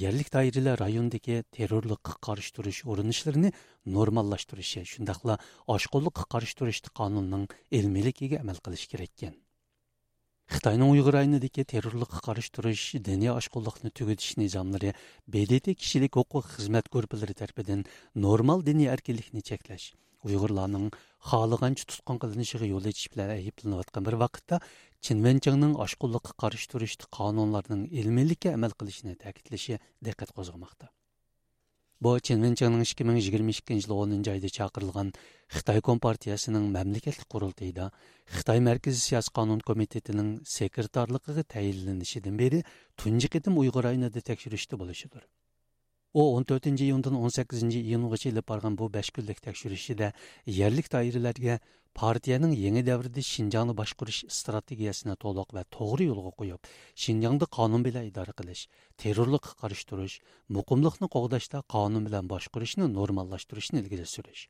[0.00, 3.52] yerlik doiralar rayondagi terrorlikqa qarshi turish urinishlarini
[3.94, 5.38] normallashtirishi, shundaqla
[5.76, 7.48] oshqo'llikqa qarshi turish qonunining
[7.80, 9.34] ilmiyligiga amal qilish kerak ekan.
[10.52, 14.92] Xitoyning Uyg'ur rayonidagi terrorlikqa qarshi turish, diniy oshqo'llikni tugatish nizomlari
[15.32, 17.88] BDT kishilik huquq xizmat guruhlari tomonidan
[18.28, 19.92] normal diniy erkinlikni cheklash
[20.28, 20.88] uyg'urlarning
[21.30, 24.60] xohlagancha tutqun qilinishiga yo'l ochish bilan ayblanayotgan bir vaqtda
[25.04, 30.88] Чинвенчаңның ашқылыққа қарсы тұрышты қанунларының ілмілікке әмел қылышына тәкитлеші диққат қозғамақта.
[32.00, 35.12] Бу Чинвенчаңның 2022 жылы 10-нчы айда чакырылган
[35.52, 37.90] Хитаи Компартиясының мәмлекеттік курултыйда
[38.32, 42.64] Қытай Мәркези Сиясы Канун комитетінің секретарлыгыга тәйинленишиден бери
[42.96, 44.80] тунҗы кетим уйгыр айнада тәкшерүште.
[46.14, 50.12] U 14 iyundan 18 iyungacha ilib borgan bu 5 kunlik tekshirishida
[50.58, 51.58] yerlik doiralarga
[52.00, 56.70] partiyaning yangi davrida shinjongni boshqarish strategiyasini to'liq va to'g'ri yo'lga qo'yib
[57.04, 58.62] shinjongda qonun bilan idora qilish
[59.02, 60.16] terrorlikqa qarshi turish
[60.56, 64.42] muqimlikni qo'g'dashda qonun bilan boshqarishni normallashtirishni ilgari surish.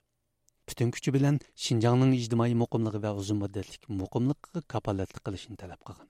[0.69, 6.09] Butun kuchi bilan shinjongning ijtimoiy muqimligi va uzun muddatlik muqimlikqa kapolatlik qilishni talab qilgan.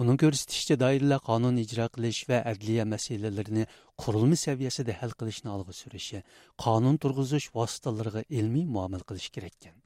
[0.00, 3.66] Onun görсәтүчә даирәлә канун иҗра кылыш ва әдлия мәсьәләләрен
[4.00, 6.22] курылма сәвиясендә хәл кылышны алга сүреше,
[6.56, 9.74] канун тургызыш васиталарына илми муамил кылыш кереккен.
[9.74, 9.82] икән.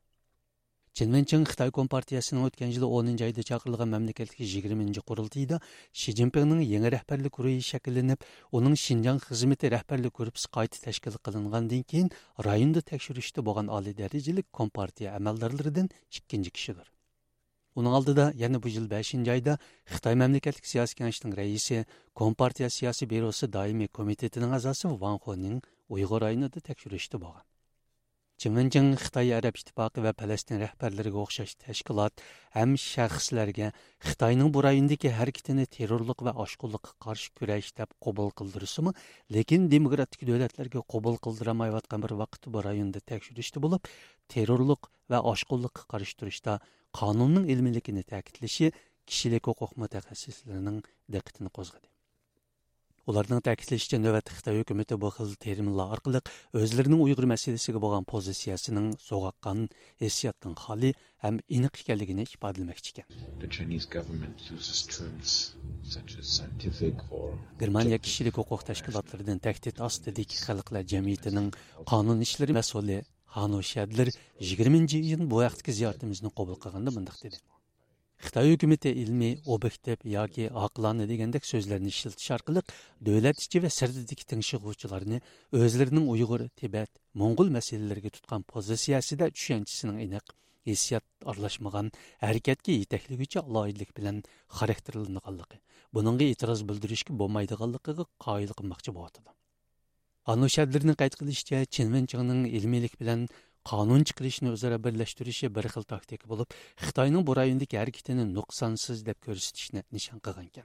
[0.95, 5.59] Ченменчен Хытай Компартиясының өткән жылы 10нчы айда чакырылган 20-құрылтыйда
[5.91, 8.23] Ши Цзиньпинның еңі рәһбәрлек рөе шәкелленеп,
[8.55, 15.19] оның Шинҗан хезмәте рәһбәрлек группасы кайта тәшкил кылынгандан кин районда тәкъшүриштә булган али Kompartiya Компартия
[15.19, 16.94] 2нче.
[17.75, 19.57] Оның алдыда yani bu yil 5 oyda
[19.95, 21.81] Xitoy mamlakatlik siyosiy kengashining raisi,
[22.15, 25.59] Kompartiya siyosiy byurosi doimiy komitetining a'zosi Wang Xoning
[25.91, 27.43] Uyg'ur rayonida tekshirishda bo'lgan.
[28.39, 32.23] Чиминжин Xitoy Arab ittifoqi va Falastin rahbarlariga o'xshash tashkilot
[32.55, 33.73] ham shaxslarga
[34.07, 38.95] Xitoyning bu rayondagi harakatini terrorlik va oshqunlikqa qarshi kurash deb qabul qildirisimi,
[39.39, 43.93] lekin demokratik davlatlarga qabul qildirmayotgan bir vaqt bu rayonda tekshirishdi bo'lib,
[44.37, 46.19] terrorlik va oshqunlikqa qarshi
[47.01, 48.71] qonunning ilmiyligini ta'kidlashi
[49.09, 50.79] kishilik huquq mutaxassislarining
[51.17, 51.89] diqqatini qo'zg'adi.
[53.11, 56.21] ularning ta'kidlashicha navbat xitoy hukumati bu xil terminlar orqali
[56.61, 59.59] o'zlarining uyg'ur masalasiga bo'lgan pozitsiyasining so'g'aqqan
[60.05, 60.91] hissiyotdan xoli
[61.25, 63.07] ham aniq ekanligini ifodalamoqchi ekan
[67.63, 71.49] germaniya kishilik huquq tashkilotlaridan tahdid ostidagi xalqlar jamiyatining
[71.93, 72.99] qonun ishlari mas'uli
[73.37, 74.09] hanu shadler
[74.49, 77.39] yigirmanchi iyun bu vaqtgi ziyoratimizni qabul qilganda bundoq dedi.
[78.25, 82.63] Xitoy hukumati ilmiy, obyektiv yoki oqilona degandek so'zlarni ishlatish orqali
[83.09, 85.19] davlat ichi va sirtidagi tingshig'uvchilarni
[85.61, 90.35] o'zlarining Uyg'ur, Tibet, Mo'ng'ul masalalariga tutgan pozitsiyasida tushunchasining aniq
[90.71, 91.93] hissiyot aralashmagan
[92.25, 94.23] harakatga yetakliguvchi aloyidlik bilan
[94.59, 95.59] xarakterlanganligi
[95.99, 99.35] buningga e'tiroz bildirishga bo'lmaydiganligiga qoyil qilmoqchi bo'lyotidi
[100.33, 103.27] anushadlarni qayd qilishicha chinvinchingning ilmiylik bilan
[103.71, 109.81] qonun chiqarishni o'zaro birlashtirishi bir xil taktika bo'lib xitoyning bu rayondagi harakatini nuqsonsiz deb ko'rsatishni
[109.97, 110.65] nishon qilgan ekan.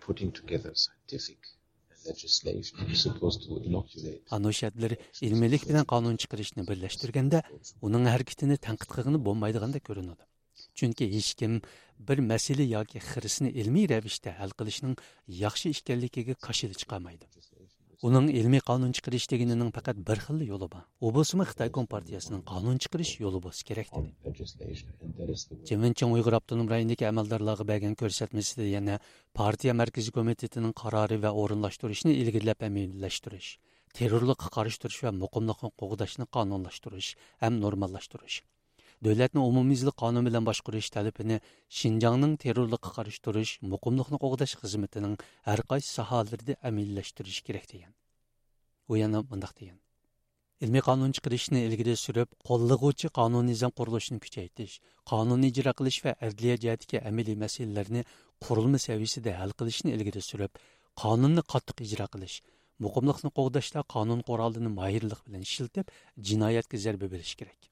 [4.38, 4.92] Anoshadlar
[5.28, 7.44] ilmiylik bilan qonun chiqarishni birlashtirganda
[7.88, 10.24] uning harakatini tanqid qilgani bo'lmaydiganda ko'rinadi.
[10.80, 11.62] Chunki hech kim
[12.08, 14.96] bir masala yoki xirisni ilmiy ravishda hal qilishning
[15.44, 17.49] yaxshi ekanligiga qarshilik chiqarmaydi
[18.08, 22.78] uning ilmiy qonun chiqarish deganining faqat bir xil yo'li bor u bo'lsimi xitoy kompartiyasining qonun
[22.84, 24.10] chiqarish yo'li bo'lsa kerak dedi
[25.72, 28.96] jiminching uyg'ur abtonom rayonidagi amaldorlarga bergan ko'rsatmasida yana
[29.40, 33.50] partiya markaziy komitetining qarori va o'rinlashtirishni ilgirlab aminlashtirish
[34.00, 35.12] terrorlikqa qarshi turish va
[37.44, 38.40] ham normallashtirish
[39.06, 41.38] davlatni umumiyuzli qonun bilan boshqarish talabini
[41.80, 45.14] shinjongning terrorlikqa qarshi turish muqimlikni qo'g'dash xizmatining
[45.48, 47.94] har qaysi sohalarida amillashtirish kerak degan
[48.92, 49.78] u yana bundoq degan
[50.66, 54.76] ilmiy qonun chiqarishni ilgari surib qo'llig'uvchi qonun nizom qurilishini kuchaytirish
[55.12, 58.02] qonun ijro qilish va adliya jihatdagi amaliy masalalarni
[58.46, 60.62] qurilma saviyasida hal qilishni ilgari surib
[61.04, 62.38] qonunni qattiq ijro qilish
[62.86, 65.98] muqimlikni qo'g'dashda qonun qurolini mayirlik bilan ishlatib
[66.30, 67.69] jinoyatga zarba berish kerak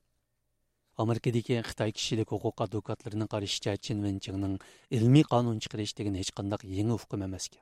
[0.98, 4.58] Америкадагы Хитаи кишилек хукук адвокатларынын карашыча Чин Венчиңнин
[4.90, 7.62] илмий канун чыгарыш деген эч кандай яңы укум эмес экен.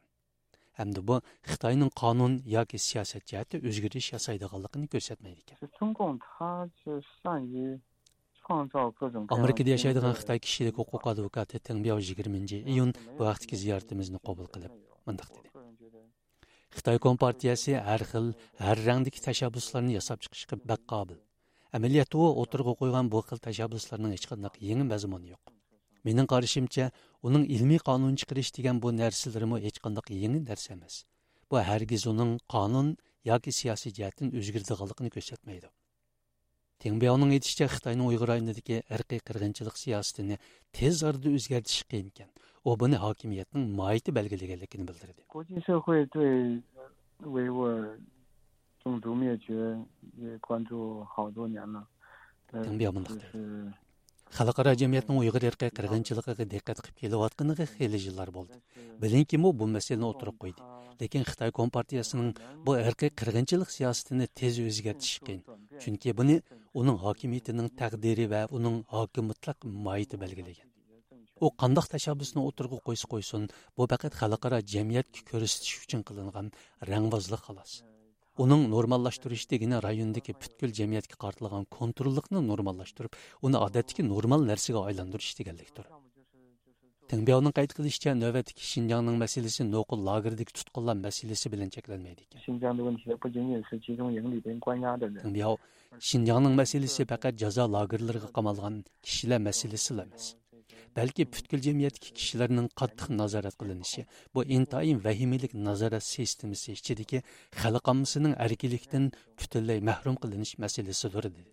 [0.80, 5.60] Әмді бұл Қытайның қанун яки сиясат жәті өзгеріш жасайдығалықын көрсетмейді екен.
[8.48, 14.72] Америкада яшайдыған Қытай кішілік құқық адвокаты Тәңбияу 20 июн бұл вақтыки зияртімізді қобыл қылып,
[15.10, 15.52] мындық деді.
[16.72, 21.20] Қытай Компартиясы әр қыл, әр рәңдегі тәшәббүсләрне ясап чыгышка бәк қабыл.
[21.76, 25.36] Әмәлиятта у отырғы қойған бұл қыл тәжәббүсләрнең һеч кандай яңа мәзмуны.
[26.08, 26.86] Менің қарышымча,
[27.20, 31.04] оның илми қанун чыгарыш деген бұл нәрсәләрме һеч кандай яңа нәрсә эмас.
[31.50, 32.96] Бу оның қанун
[33.28, 35.68] яки сиясәт җәһәттән үзгәрдегәнлыгын күрсәтмәйди.
[36.80, 40.38] Теңбияның әйтүчә Хитаенның Уйгыр айындагы ирқи қырғынчылық сиясәтен
[40.72, 42.30] тез арада өзгәртиш кыен икән.
[42.64, 45.24] О бұны хакимиятның маиты белгилегенлеген білдірді.
[48.85, 49.79] 种族灭绝
[50.17, 51.87] 也关注好多年了。
[52.53, 53.73] 就是。
[54.39, 58.59] xalqaro jamiyatning uyg'ur irqiy qirg'inchiligiga diqqat qilib kelayotganiga xeyli yillar bo'ldi
[59.03, 60.67] bilinkimi bu masalani o'tirib qo'ydi
[61.01, 62.31] lekin xitoy kompartiyasining
[62.67, 65.43] bu irqiy qirg'inchilik siyosatini tez o'zgartish qiyin
[65.83, 66.37] chunki buni
[66.81, 70.69] uning hokimiyatining taqdiri va uning hokim mutlaq moyiti belgilagan
[71.45, 76.55] u qandoq tashabbusni o'tirg'a qo'ysa qo'ysin bu faqat xalqaro jamiyatga ko'rsatish uchun qilingan
[76.93, 77.73] rangbozlik xolos
[78.44, 83.14] uning normallashtirish degani rayondagi butkul jamiyatga qartilgan kontrollikni normallashtirib
[83.50, 85.88] uni odatdagi normal narsaga aylantirish deganlikdir
[87.06, 92.42] Тыңбияуның қайт қылышча нөвәтік Шинжаңның мәселесі ноқыл лагердік тұтқылар мәселесі білін чекленмейді екен.
[95.22, 95.60] Тыңбияу,
[96.10, 98.82] Шинжаңның мәселесі пәкәт жаза лагерлерге қамалған
[100.98, 107.20] balki butkul jamiyatdagi kishilarning qattiq nazorat qilinishi bu intayin vahimalik nazorat sistemasi ichidagi
[107.62, 111.52] xalq ommasining erkinlikdan butunlay mahrum qilinish masalasidir dedi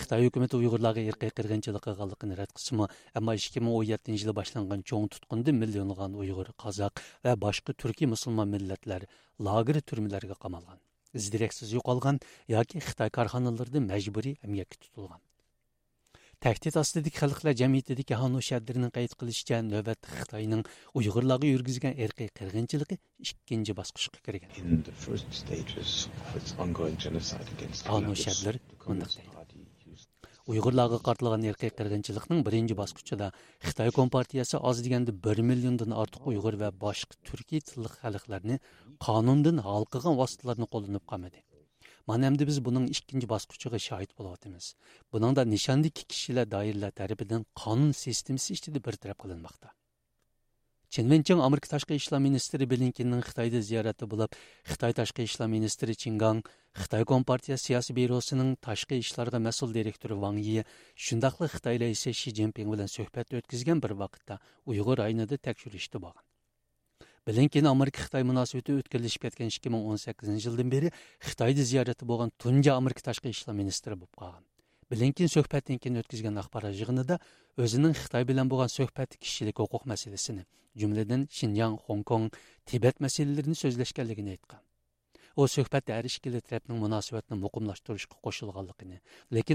[0.00, 2.86] xitoy hukumati uyg'urlarga irqiy qirg'inchilik qilganligini rad qilsimi
[3.20, 8.10] ammo ikki ming o'n yettinchi yilda boshlangan cho'ng tutqunda millionlagan uyg'ur qozoq va boshqa turkiy
[8.14, 9.08] musulmon millatlar
[9.48, 10.78] lager turmalarga qamalgan
[11.20, 12.20] izdireksiz yo'qolgan
[12.56, 15.20] yoki xitoy korxonalarida majburiy emgakka tutilgan
[16.38, 20.60] Təhdid astidagi xalqlar jamiyatidagi Hanu şəhərlərinin qayd qilishicha, növbətdə Xitoyning
[21.00, 24.52] Uyg'urlarga yurgizgan irqiy qirg'inchiligi ikkinchi bosqichga kirgan.
[27.88, 29.66] Hanu shəhərlər bunday deydi.
[30.48, 33.32] Uyg'urlarga qartilgan irqiy qirg'inchilikning birinchi bosqichida
[33.66, 38.62] Xitoy kompartiyasi oz deganda 1 milliondan ortiq Uyg'ur va boshqa turkiy tilli xalqlarni
[39.08, 41.42] qonundan hal qilgan vositalarni qo'llanib qolmadi.
[42.08, 44.74] Манамды біз бұның endi biz buning ikkinchi bosqichiga shohid bo'lyapmiz.
[45.12, 49.68] Buningda nishandiki kishilar doiralar tarafidan qonun sistemasi ichida бір taraf qilinmoqda.
[50.88, 54.32] Ченменчен Америка ташқы ишлам министрі Блинкеннің Қытайды зияраты болып,
[54.64, 56.40] Қытай ташқы ишлам министрі Чинган,
[56.72, 60.64] Қытай Компартия сиясы бюросының ташқы ишларға мәсул директоры Ван Йе,
[60.96, 66.24] шындақлы Қытайлы есе Ши Цзиньпин білен сөхбет өткізген бір вақытта Уйғыр айныды тәкшүрішті болған.
[67.28, 73.28] Білін кейін Америка-Қытай мұнасуеті өткірлішіп кеткен 2018 жылдың бері Қытайды зияреті болған түнде Америка ташқы
[73.28, 74.46] ішла министрі болып қалған.
[74.88, 77.18] Білін кейін сөхбәттен өткізген ақпарат жығыныда
[77.60, 81.28] өзінің Қытай білен болған сөхбәті кішілік оқуқ мәселесіні, жүмледен
[81.84, 82.32] Хонг-Конг,
[82.64, 84.64] Тибет мәселелерін сөзлешкенлігін айтқан
[85.38, 88.96] u suhbatda har ikkala tarafning munosabatni muqimlashtirishga qo'shilganligini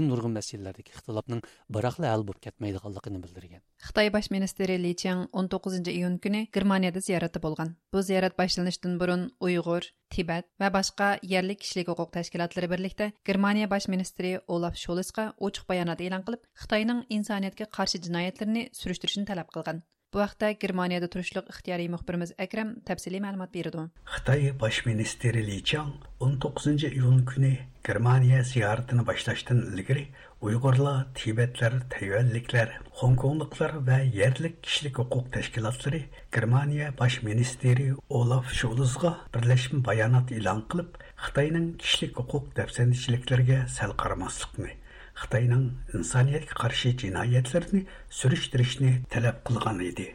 [0.08, 1.42] nurg'un masalalardagi ixtilofning
[1.76, 7.44] biraqla hal bo'lib ketmaydiganligini bildirgan xitoy bosh ministri li chang 19 iyun kuni germaniyada ziyorati
[7.46, 13.70] bo'lgan bu ziyorat boshlanishidan burun uyg'ur tibat va boshqa yerlik kishilik huquq tashkilotlari birlikda germaniya
[13.74, 19.84] bosh ministri olaf sholsga ochiq bayonot e'lon qilib xitoyning insoniyatga qarshi jinoyatlarini surishtirishni talab qilgan
[20.14, 23.86] Bu vaqtda Germaniyada turishliq ixtiyoriy muxbirimiz Akram təfsili məlumat berdi.
[24.16, 25.88] Xitoy bosh ministri Li Chang
[26.26, 27.50] 19 iyun kuni
[27.88, 30.04] Germaniya ziyoratini boshlashdan ilgari
[30.46, 36.04] Uyg'urlar, Tibetlar, Tayvanliklar, Hongkongliklar va yerlik kishilik huquq tashkilotlari
[36.38, 37.90] Germaniya bosh ministri
[38.20, 40.94] Olaf Scholzga birlashma bayonot e'lon qilib,
[41.26, 44.78] Xitoyning kishilik huquq dafsandichiliklarga sal qaramaslikni
[45.22, 47.80] Xitoyning insoniyatga qarshi jinoyatlarni
[48.18, 50.06] surishtirishni talab qilgan edi.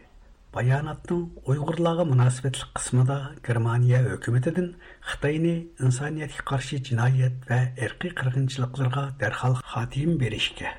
[0.56, 4.68] Bayonotning Uyg'urlarga munosabatli qismida Germaniya hukumatidan
[5.12, 5.56] Xitoyni
[5.88, 10.76] insoniyatga qarshi jinoyat va irqiy qirg'inchiliklarga darhol xotim berishga,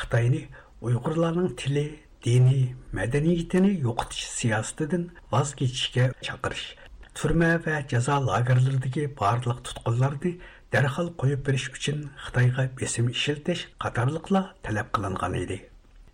[0.00, 0.42] Xitoyni
[0.82, 1.86] Uyg'urlarning tili,
[2.26, 2.60] dini,
[2.98, 6.66] madaniyatini yo'qotish siyosatidan voz kechishga chaqirish,
[7.14, 10.32] turma va jazo lagerlaridagi barliq tutqunlarni
[10.72, 15.58] darhol qo'yib berish uchun xitoyga besim ishiltish qatorliqlar talab qilingan edi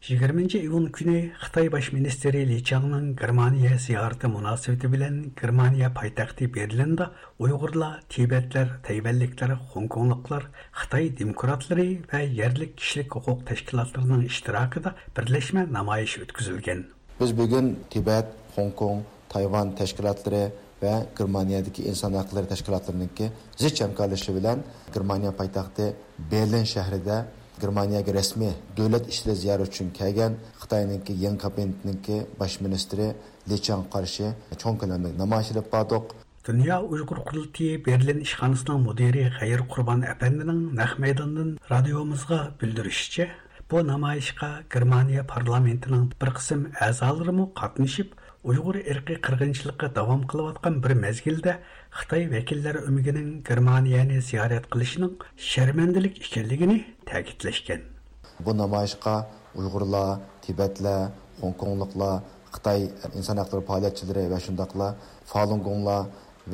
[0.06, 7.06] yigirmanchi iyun kuni xitoy bosh ministri li changning germaniya ziyorati munosabati bilan germaniya poytaxti berlinda
[7.44, 10.42] uyg'urlar tibetlar tayvanliklar xonkongliklar
[10.80, 16.80] xitoy demokratlari va yerlik kishilik huquq tashkilotlarining ishtirokida birlashma namoyish o'tkazilgan
[17.20, 19.04] biz bugun tibet xonkong
[19.34, 20.42] tayvan tashkilotlari
[20.82, 24.56] ve Germaniyadaki insan hakları teşkilatlarındaki ziç hemkarlaşığı ile
[24.94, 25.94] Germaniya paytaxtı
[26.32, 27.24] Berlin şehrinde
[27.60, 33.14] Germaniyaga resmi davlat ishida ziyorat uchun kelgan xitoyninki yan kabinetniki bosh ministri
[33.50, 34.26] lechan qarshi
[34.58, 36.04] chong ko'lamda namoyish ilib bordiq
[36.48, 43.30] Dünya Uyghur Kurultayı Berlin İşhanısının müdiri Hayır Kurban Efendi'nin Nah Meydan'dan radyomuzga bildirişçe,
[43.70, 48.06] bu namayışqa Germaniya parlamentinin bir qism əzalarımı qatnışıb,
[48.50, 51.52] uyg'ur irqiy qirg'inchilikqa davom qilayotgan bir mezgilda
[51.98, 55.14] xitoy vakillari umigining germaniyani ziyorat qilishining
[55.50, 56.78] sharmandalik ekanligini
[57.10, 57.82] ta'kidlashgan
[58.44, 59.14] bu namoyishga
[59.60, 60.08] uyg'urlar
[60.44, 61.00] tibetlar
[61.40, 62.14] xonkongliklar
[62.54, 62.80] xitoy
[63.18, 64.88] inson haqlari faoliyatchilari va shundoqla
[65.32, 66.02] falungonglar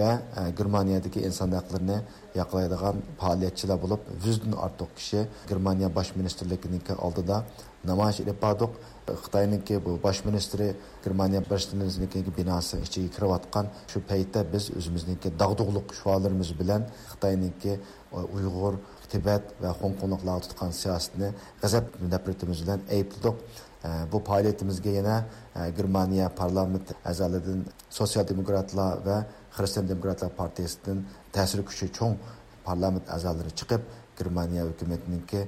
[0.00, 1.98] va e, germaniyadagi inson haqlarini
[2.40, 5.20] yoqlaydigan faoliyatchilar bo'lib yuzdan ortiq kishi
[5.50, 7.36] germaniya bosh ministrligining oldida
[7.90, 8.72] namoyish ilib bordiq
[9.24, 10.66] xitoyniki bu bosh ministri
[11.04, 16.82] germaniya bosh ministrligining binosi ichiga kirayotgan shu paytda biz o'zimizniki dog'dug'liq shuarlarimiz bilan
[17.12, 18.74] xitoyniki e, uyg'ur
[19.12, 21.28] tibet va xonkongliklar tutgan siyosatni
[21.62, 23.36] g'azab nafratimiz bilan aybladik
[23.86, 25.16] e, bu faoliyatimizga yana
[25.58, 27.60] e, germaniya parlament a'zolaridan
[27.98, 29.18] sotsial demokratlar va
[29.56, 30.98] xristian demokratlar partiyasidan
[31.34, 32.14] ta'sir kuchi cho'ng
[32.66, 33.82] parlament a'zolari chiqib
[34.18, 35.40] germaniya hukumatiniki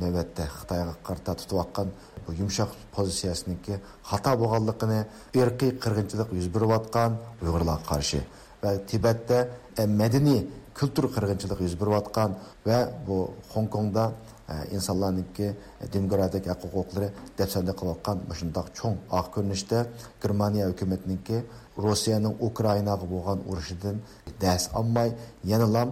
[0.00, 1.88] navbatda xitoyga qarta tutayotgan
[2.26, 3.74] bu yumshoq pozitsiyasiniki
[4.10, 5.00] xato bo'lganligini
[5.40, 7.10] irqiy qirg'inchilik yuz berayotgan
[7.42, 8.20] uyg'urlarga qarshi
[8.62, 9.38] va tibatda
[9.80, 10.40] e, madaniy
[10.78, 12.30] kultur qirg'inchilik yuz berayotgan
[12.66, 13.18] va bu
[13.54, 14.04] hong kongda
[14.52, 15.54] e, insonlarniki e,
[15.96, 19.78] demokratik huquqlari dafsanda qilayotgan shundoq cho'ng oq ko'rinishda
[20.22, 21.36] germaniya hukumatiniki
[21.78, 23.96] rossiyaning ukrainaga bo'lgan urushidan
[24.42, 25.10] dars olmay
[25.52, 25.88] yanalam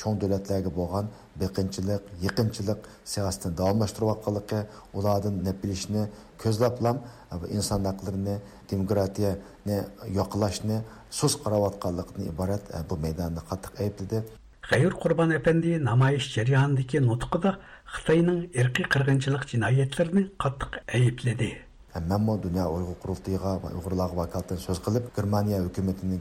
[0.00, 1.06] cho'ng davlatlarga bo'lgan
[1.40, 2.80] beqinchilik yiqinchilik
[3.12, 4.60] siyosatini davomlashtirayotganligi
[4.98, 6.02] ulardan napilishni
[6.42, 6.96] ko'zlablam
[7.56, 8.36] inson haqlarini
[8.72, 9.78] demokratiyani
[10.18, 10.78] yoqlashni
[11.18, 14.18] so'z qarayotganlikni iborat bu maydonni qattiq aybladi
[14.70, 17.50] G'ayur Qurban apandi namoyish jarayonidagi nutqida
[17.94, 21.50] Xitoyning irqiy qirg'inchilik jinoyatlarini qattiq aybladi.
[21.96, 25.62] Әммәмі дүния ұйғыр құрылтыйға ұйғырлағы вакалтын сөз қылып, Германия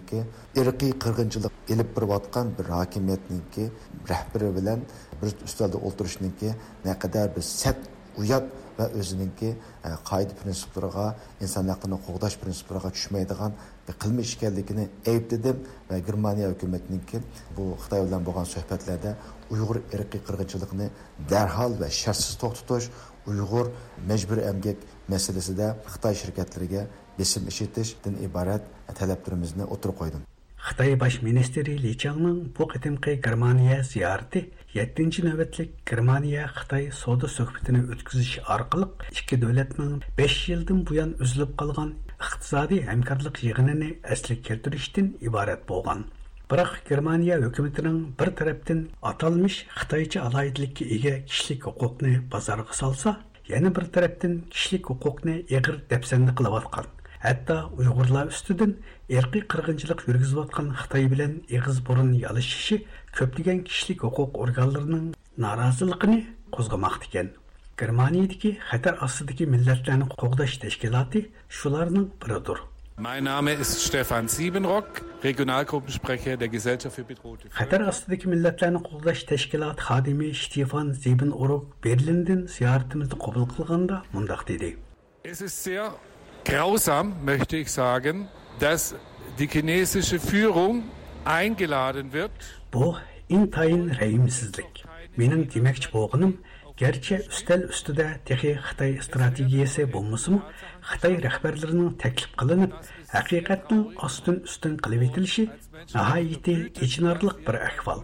[0.08, 0.24] ке
[0.56, 3.70] ирқи қырғыншылық еліп бір батқан бір хакимиетінікі
[4.08, 4.86] рәхбірі білән
[5.20, 6.54] бір үстелді ұлтырышының ке,
[6.86, 8.48] нәқедәр бір сәт ұят
[8.78, 8.90] ва
[9.40, 9.56] ке,
[10.04, 13.54] қайды э, принципларға, инсан хақын қоғдаш принципларға түшмейдіған
[13.88, 17.22] қылмыш екенлігін айыптедім ва Германия үкіметінікі
[17.56, 19.16] бұл Қытай өлден болған сөйбетлерде
[19.52, 20.90] ұйғыр ирқи қырғыншылығын
[21.30, 22.90] дәрхал ва шартсыз тоқтатыш,
[23.30, 23.72] ұйғыр
[24.10, 26.88] мәжбүр әмгек мәселесендә Қытай şirketләргә
[27.18, 28.66] бесим ишетиштен ібарат
[28.98, 30.26] таләпләребезне ұтыр койдым.
[30.66, 38.40] Қытай баш министры Ли Чаңның бу кытымкы Германия зияраты 7-нче нәүәтлек Германия-Қытай сауда сөхбәтенә үткәзүш
[38.50, 43.86] аркылы ике дәүләтнең 5 елдан буян үзіліп калган иктисади хәмкәрлек йыгынын
[44.16, 46.08] әслек кертүрештен ибарәт булган.
[46.90, 50.90] Германия хөкүмәтенең бір тарафтан аталмыш Хытайча алайдылыкка
[51.70, 53.16] құқықны базарға салса,
[53.54, 56.86] yana bir tarafdan kishilik huquqni eg'ir dafsanda qilayotgan.
[57.26, 58.76] Hatto Uyg'urlar ustidan
[59.18, 62.78] irqiy qirg'inchilik yurgizayotgan Xitoy bilan eg'iz burun yalishishi
[63.18, 65.08] ko'plagan kishilik huquq organlarining
[65.46, 66.20] noroziligini
[66.56, 67.34] qo'zg'amoqda ekan.
[67.82, 71.26] Germaniyadagi xatar ostidagi millatlarni qo'g'dash tashkiloti
[71.58, 72.60] shularning biridir.
[72.98, 79.82] Mein Name ist Stefan Siebenrock, Regionalgruppensprecher der Gesellschaft für bedrohte Xatar ostidagi millatlarni qo'g'dash tashkiloti
[79.90, 84.78] xodimi Stefan Siebenrock Berlindan ziyoratimizni qabul qilganda mundaq dedi.
[85.24, 85.94] Es ist sehr
[86.46, 88.30] grausam, möchte ich sagen,
[88.62, 88.96] dass
[89.40, 90.84] die chinesische Führung
[91.26, 92.32] eingeladen wird.
[92.72, 92.96] Bu
[93.28, 94.86] intayin rəhimsizlik.
[95.18, 96.38] Mening demoqchi bo'lganim,
[96.78, 100.44] Gerçi üstel üstüde teki Xtay strategiyası bulması mı,
[100.94, 102.74] Xtay rehberlerinin teklif kılınıp,
[103.08, 105.50] hakikatin astın üstün kılıvetilişi
[105.96, 108.00] nahayeti geçinarlık bir ekval.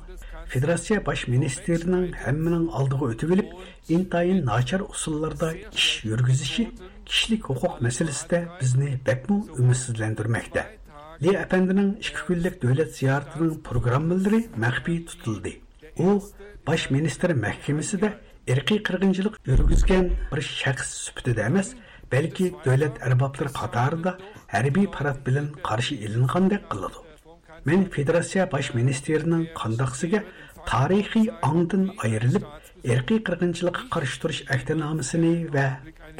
[0.46, 3.54] Federasiya Baş Ministerinin hemminin aldığı ötübilip,
[3.90, 6.72] intayın naçar usullarda iş yürgüzüşi,
[7.06, 10.78] kişilik hukuk meselesi de bizni bekmu ümitsizlendirmekte.
[11.24, 15.50] Li Efendi'nin iki günlük devlet ziyaretinin programmaları məhbi tutuldu.
[16.00, 16.24] O,
[16.68, 18.14] Baş Minister Məhkəməsi de
[18.48, 21.74] irqiy qirg'inchilik yurgizgan bir shaxs sifatida emas,
[22.14, 24.12] balki davlat arboblari qatorida
[24.54, 26.98] harbiy parad bilan qarshi ilingandek qiladi.
[27.66, 30.20] Men federatsiya bosh ministrining qandaqsiga
[30.72, 32.46] tarixiy ongdan ayrilib
[32.94, 35.66] irqiy qirg'inchilikqa qarshi turish ahdnomasini va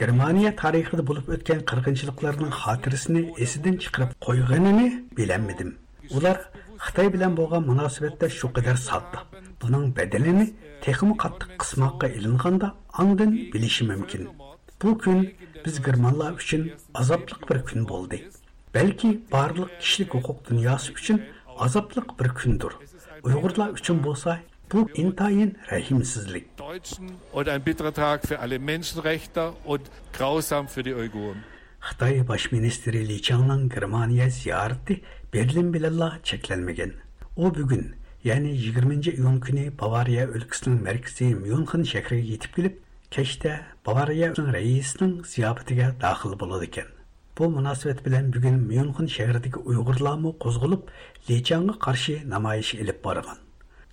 [0.02, 5.70] Germaniya tarixida bo'lib o'tgan qirg'inchiliklarning xotirasini esidan chiqarib qo'yganini bilanmadim.
[6.18, 6.38] Ular
[6.86, 9.20] Xitoy bilan bo'lgan munosabatda shu qadar sodda.
[9.62, 10.46] Buning badalini
[10.86, 12.68] texmi qattiq qismoqqa ilinganda
[13.02, 14.24] andin bilishi mumkin.
[14.82, 15.20] Bu kun
[15.66, 16.62] biz germanlar uchun
[17.02, 18.18] azobli bir kun bo'ldi.
[18.76, 21.18] Balki barliq kishilik huquq dunyosi uchun
[21.66, 22.74] azobli bir kundir.
[23.28, 24.32] Uyg'urlar uchun bo'lsa
[24.74, 26.46] Bu intayin rahimsizlik.
[26.58, 29.82] Deutschen und ein bitterer Tag für alle Menschenrechtler und
[30.14, 31.44] grausam für die Uiguren.
[31.82, 35.04] Xitoy bosh ministri Li Changning Germaniya ziyorati
[35.34, 36.92] Berlin bilanla cheklanmagan.
[37.38, 42.76] U bugun, ya'ni 20 iyun kuni Bavariya o'lkasining markazi Myunxen shahriga yetib kelib,
[43.12, 43.54] kechda
[43.86, 46.90] Bavariya raisining ziyofatiga daxil bo'ladi ekan.
[47.38, 50.84] Bu munosabat bilan bugun Myunxen shahridagi Uyg'urlarmi qo'zg'alib,
[51.30, 53.40] Li Changga qarshi namoyish ilib borgan.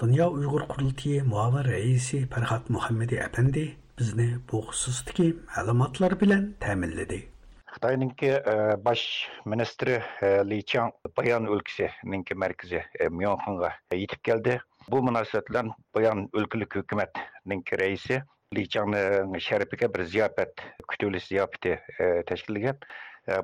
[0.02, 7.37] Dünya Uyghur Qurultayı muavin raisi Farhat Muhammadi Efendi bizni bu xususdagi ma'lumotlar bilan ta'minladi.
[7.78, 8.30] Қытайныңки
[8.82, 9.02] баш
[9.46, 10.00] министрі
[10.50, 12.80] Ли Чан Баян өлкесініңки мәркізі
[13.14, 14.56] Мьонханға етіп келді.
[14.90, 18.18] Бұл мұнасатлан Баян өлкілік үкіметніңки рейсі
[18.58, 20.58] Ли Чанның шәріпіге бір зияпет,
[20.90, 21.76] күтілі зияпеті
[22.26, 22.82] тәшкілген.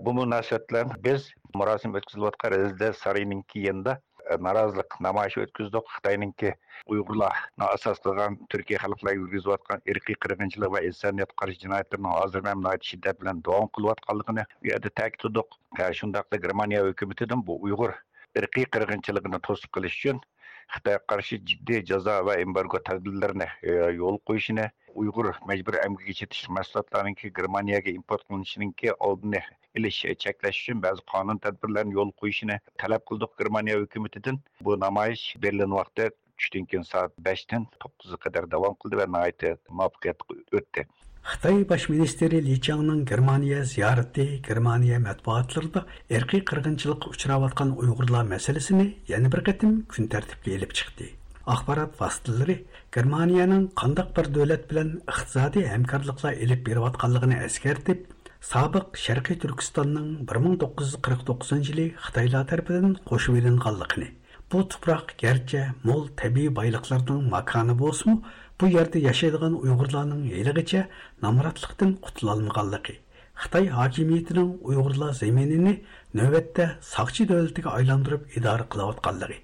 [0.03, 5.89] Бұл мұнасатлан біз мұрасым өткізіліп отқан Резде Сарайныңки енді Э, наразылық намайыш өткіздік.
[5.99, 6.55] Қытайныңки
[6.89, 12.89] ұйғырлар асас қылған түркия халықлар жүргізіп жатқан ирқи қырғыншылық ва инсаният қарсы жинаятларының азыр мәмнайт
[12.89, 17.99] шиддат білән давам қылып жатқанлығыны у жерде тәкітудық ә, шундакла германия өкіметіден бұл ұйғыр
[18.41, 20.25] ирқи qirg'inchiligini to'sib qilish үшін
[20.73, 24.67] xitoyga qarshi jiddiy jazo va embargo tadbirlarini e, yo'l qo'yishini
[25.03, 29.43] uyg'ur majburiy amgak chetish mahsulotlarininki germaniyaga import qilinishininki oldini
[29.81, 34.43] ilish e, cheklash uchun ba'zi qonun tadbirlarini yo'l qo'yishini talab qildik germaniya hukumatidan.
[34.65, 40.87] Bu namoyish berlin vaqti tushdan keyin soat beshdan to'qqizga qadar davom qildi va muvaffaqiyatli o'tdi.
[41.25, 45.81] Xitoy bosh ministri li changning germaniya ziyorati germaniya matbuotlarida
[46.17, 51.07] irqiy qirg'inchilikqa uchrayotgan uyg'urlar masalasini yana bir qatim kun tartibga ilib chiqdi.
[51.55, 52.57] Axborot vositalari
[52.97, 58.05] germaniyaning qandaq bir davlat bilan iqtisodiy hamkorliklar ilib berayotganligini eskartib
[58.45, 64.11] Сабық Шарқи Түркістанның 1949 жылы Қытайлар тарапынан қошып еленғанлығыны,
[64.53, 68.21] bu tuproq garchi mo'l tabiiy boyliqlarning makoni bo'lsinmi
[68.65, 70.81] bu yerda yashaydigan uyg'urlarning haligacha
[71.23, 72.95] nomratlikdan qutulolmaganligi
[73.43, 75.73] xitoy hokimiyatining uyg'urlar zaminini
[76.21, 79.37] navbatda soqchi davlatiga aylantirib idora qilayotganligi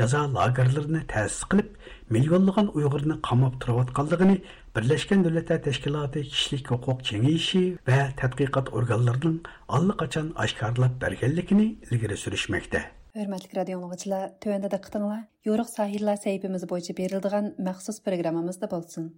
[0.00, 1.72] jazo lagerlarini ta'sis qilib
[2.16, 4.36] millionlagan uyg'urni qamab turayotganligini
[4.76, 9.40] birlashgan davlatlar tashkiloti kishilik huquq kengayishi va tadqiqot organlarining
[9.78, 12.84] allaqachon oshkorlab berganligini ilgari surishmoqda.
[13.18, 19.08] Hörmətli radio dinləyicilər, tövəndə diqqətinizlər Yoruq sahillər səhifəmiz boyunca verildiğən məxsus proqramımızda bolsun.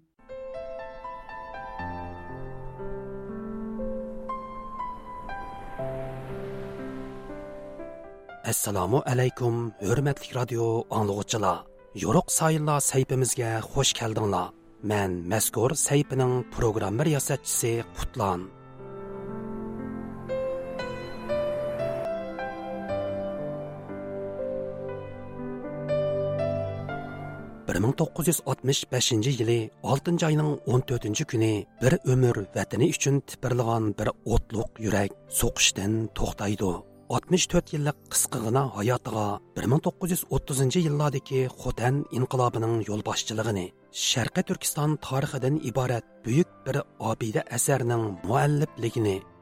[8.52, 10.68] Assalomu alaykum, hörmətli radio
[11.00, 11.66] anlıqçılar.
[12.00, 14.56] Yoruq sayıllar səhifəmizə xoş gəldinizlər.
[14.80, 18.48] Mən məzkur səhifənin proqram yasatçısı Qutlan.
[27.76, 35.10] 1965 yili 6 ayning 14 kuni bir umr vatani uchun tipirlagan bir o'tliq yurak
[35.40, 36.72] so'qishdan to'xtaydi.
[37.10, 43.66] 64 yillik qisqagina hayotiga 1930 yillardagi xotan inqilobining yo'lboshchiligini
[44.08, 46.76] sharqiy turkiston tarixidan iborat buyuk bir
[47.10, 49.16] obida asarning muallifligini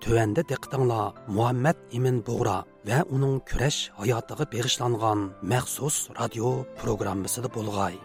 [0.00, 8.00] Төвәндә диqqәтеңләр Мухаммад Имин Бугра ва уның күрәш хаятыга бегышланган махсус радио программасында булгай.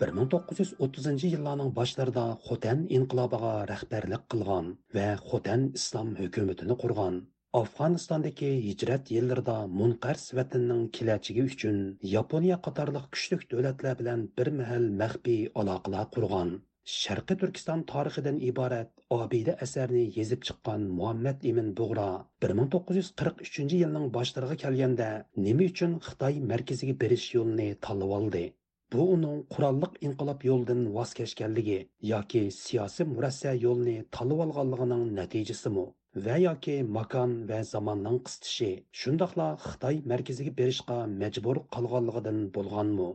[0.00, 4.66] 1930 yillarning boshlarida Xotan inqilobiga rahbarlik qilgan
[4.96, 7.14] va Xotan islom hukumatini qurgan
[7.54, 11.76] Afg'onistondagi hijrat yillarida munqars vatanning kelajagi uchun
[12.12, 16.50] Yaponiya qatorliq kuchli davlatlar bilan bir mahal maxfiy aloqalar qurgan.
[16.94, 22.08] Sharqiy Turkiston tarixidan iborat obida asarni yezib chiqqan Muhammad Ibn bug'ro
[22.46, 25.10] 1943 yilning boshlariga kelganda
[25.46, 28.46] nima uchun Xitoy markaziga berish yo'lini tanlab oldi?
[28.92, 31.78] Bu uning qurolliq inqilob yo'lidan voz kechganligi
[32.14, 35.86] yoki siyosiy murassa yo'lni tanlab olganligining natijasimi?
[36.24, 38.68] Va yoki makon va zamonning qisitishi
[39.00, 43.08] shundoqla xitoy markaziga berishga majbur qolganligidan bo'lganmi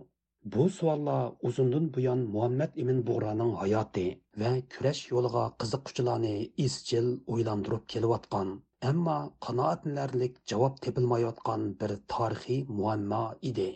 [0.55, 4.05] bu savollar uzundan buyon muhammad ibn bug'roning hayoti
[4.43, 6.35] va kurash yo'liga qiziquvchilarni
[6.67, 8.53] izchil o'ylantirib kelayotgan
[8.91, 13.69] ammo qanoatlanarlik javob tepilmayotgan bir tarixiy muammo edi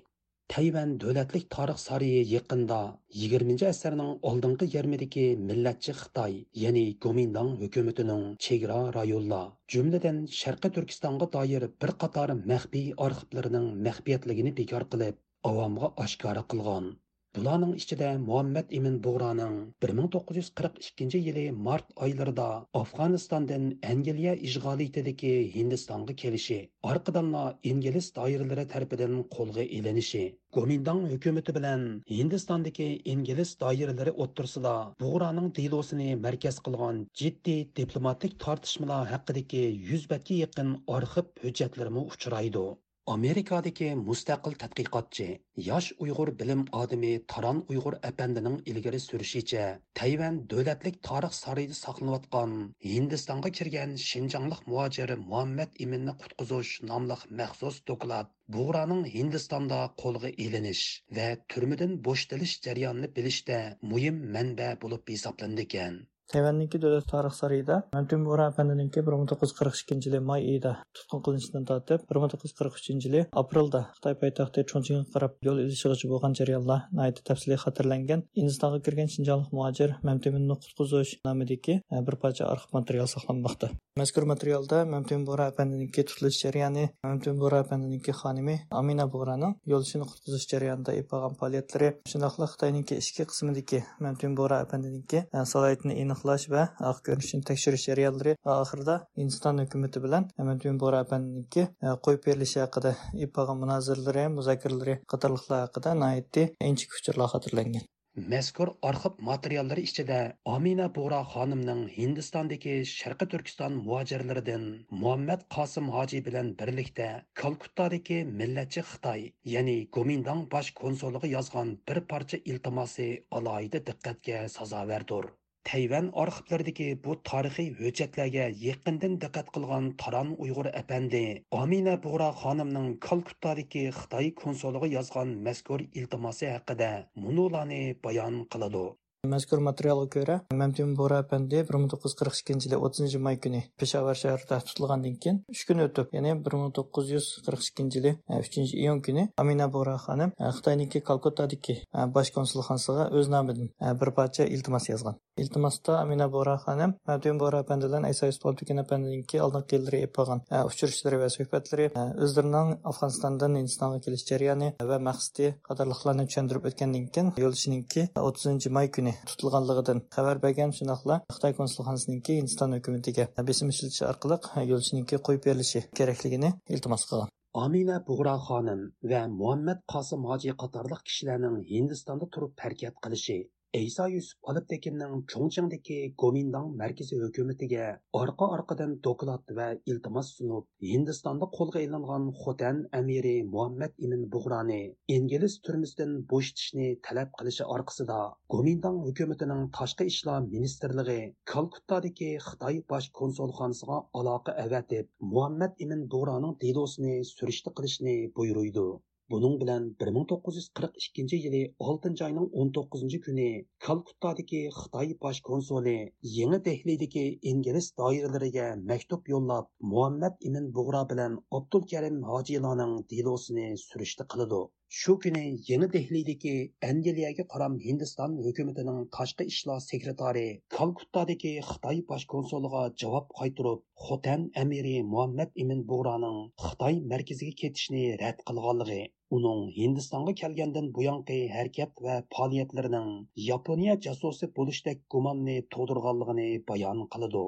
[0.53, 2.75] Tayvan davlatlik tarix sariyi yaqinda
[3.21, 11.65] 20 asrning oldingi yarmidagi millatchi Xitoy, ya'ni Gomindang hukumatining chegara rayonlar, jumladan Sharqiy Turkistonga doir
[11.85, 15.17] bir qator maxfiy arxivlarining maxfiyatligini bekor qilib,
[15.53, 16.93] avomga oshkora qilgan.
[17.35, 19.55] Bularning ichida Muhammad Ibn Bug'roning
[19.85, 22.45] 1942 yili mart oylarida
[22.81, 26.59] Afg'onistondan Angliya ishg'oliyatidagi Hindistonga kelishi,
[26.91, 30.23] orqadanla ingliz doiralari tarafidan qo'lga ilinishi,
[30.55, 31.83] Gomindang hukumati bilan
[32.13, 34.73] Hindistondagi ingliz doiralari o'ttirsida
[35.03, 42.65] Bug'roning delosini markaz qilgan jiddiy diplomatik tortishmalar haqidagi 100 batga yaqin arxiv hujjatlarimi uchraydi.
[43.13, 45.25] Amerikadagi mustaqil tadqiqotchi
[45.65, 49.65] yosh uyg'ur bilim odami taron uyg'ur apandining ilgari surishicha
[49.99, 52.55] tayvan davlatlik tarix sarayida saqlanayotgan
[52.93, 60.83] hindistonga kirgan shinjonlik muojir muhammad iminni qutqizish nomli maxsus doklad bug'roning hindistonda qo'lga ilinish
[61.19, 63.61] va turmadan bo'shtilish jarayonini bilishda
[63.93, 66.03] muhim manba bo'lib hisoblandi ekan.
[66.33, 73.05] Tayvanniki davlat tarix sarayida Mamtun Bora afandininki 1942 yili may oyida tutqun qilinishidan tortib 1943
[73.05, 78.23] yili aprelda Xitoy poytaxti Chongqingga qarab yo'l ilishig'icha bo'lgan jarayonlar nihoyat tafsiliy xotirlangan.
[78.39, 83.69] Hindistonga kirgan shinjonlik muhojir Mamtunni qutqizish nomidagi e, bir parcha arxiv material saqlanmoqda.
[84.01, 90.49] Mazkur materialda Mamtun Bora afandininki tutilish jarayoni, Mamtun Bora afandininki xonimi Amina Boraning yo'lishini qutqizish
[90.55, 96.63] jarayonida ib olgan faoliyatlari, shundoqla Xitoyninki ichki qismidagi Mamtun Bora afandininki e, salohiyatini aniqlash va
[96.81, 101.65] haq ko'rinishini tekshirish jarayonlari va oxirida hindiston hukumati bilan amadun bora e,
[102.05, 102.93] qo'yib berilishi haqida
[103.25, 107.91] ib olgan munoziralari muzokaralari qatorliqlar haqida nihoyatda inchik uchurlar xotirlangan
[108.31, 110.17] mazkur arxiv materiallari ichida
[110.51, 114.63] Amina bug'ro xonimning Hindistondagi Sharqi Turkiston muhojirlaridan
[115.01, 117.09] Muhammad Qosim hoji bilan birlikda
[117.43, 123.09] Kalkuttadagi millatchi Xitoy, ya'ni Gomindang bosh konsulligi yozgan bir parcha iltimosi
[123.41, 125.33] alohida diqqatga sazoverdir.
[125.69, 131.21] Тайван архивларидagi bu тарихи hujjatlarga yaqindan diqqat qilgan Таран Uyg'ur apandi
[131.61, 136.91] Амина Bugra xonimning Kalkuttadagi Xitoy konsuliga yozgan мәзкур iltimosi haqida
[137.23, 138.85] munolani bayon qiladi.
[139.33, 145.41] Мәзкур материалга күрә, Мәмтин Бура әпәнде 1942 елда 30 май көне Пешавар шәһәрендә тутылгандан кин
[145.49, 151.81] 3 көн өтүп, яни 1942 елда 3 июнь көне Амина Бура ханым Хитаеники Калкуттадагы
[152.13, 155.17] баш консулханасына үз намыдан бер парча илтимас язган.
[155.43, 160.61] Iltimosda Amina Bora xonim e, Mamtun Bora apandidan Aysa Yusufaltukin apandiniki oldingi yillar bo'lgan e,
[160.69, 167.33] uchrashishlari va suhbatlari e, o'zlarining Afg'onistondan Hindistonga kelish jarayoni va maqsadi qatorliqlarni tushuntirib o'tgandan keyin
[167.43, 174.69] yo'lishiningki 30 may kuni tutilganligidan xabar bergan shundoqla xitoy konsulxonasiniki hindiston hukumatiga besim ishlatish orqali
[174.71, 177.35] yo'lchiniki qo'yib berilishi kerakligini iltimos qilgan.
[177.65, 178.79] Amina Bug'ra xonim
[179.11, 183.37] va Muhammad Qosim hoji qatorliq kishilarning Hindistonda turib harakat qilishi
[183.75, 187.85] Eysa Yusuf Aliptekinning Chongqingdagi Gomindang markaziy hukumatiga
[188.19, 194.77] orqa-orqadan doklad va iltimos sunib, Hindistonda qo'lga ilingan Xotan amiri Muhammad Ibn Bug'rani
[195.15, 198.19] ingliz turmisidan bo'shatishni talab qilishi orqasida
[198.55, 201.17] Gomindang hukumatining tashqi ishlar ministrligi
[201.53, 208.87] Kalkuttadagi Xitoy bosh konsulxonasiga aloqa avatib, Muhammad Имин Bug'raning delosini surishti qilishni buyuruydi.
[209.33, 213.47] Bunun bilan 1942 yili 6 ayning 19 kuni
[213.85, 215.95] Kalkuttadagi Xitoy bosh konsuli
[216.33, 217.23] Yangi Dehlidagi
[217.53, 224.61] ingliz doiralariga maktub yo'llab, Muhammad Ibn Bug'ra bilan Abdulkarim Karim Hojilarning delosini surishti qiladi.
[224.87, 226.51] Shu kuni Yangi Dehlidagi
[226.87, 230.43] Angliyaga qaram Hindiston hukumatining tashqi ishlar sekretari
[230.75, 238.45] Kalkuttadagi Xitoy bosh konsuliga javob qaytirib, Xotan amiri Muhammad Ibn bug'roning Xitoy markaziga ketishni rad
[238.51, 239.01] qilganligi
[239.39, 243.11] uning hindistonga kelgandan buyongi harakat va faoliyatlarining
[243.49, 247.47] yaponiya jasosi bo'lishdek gumonni tug'dirganligini bayon qiladi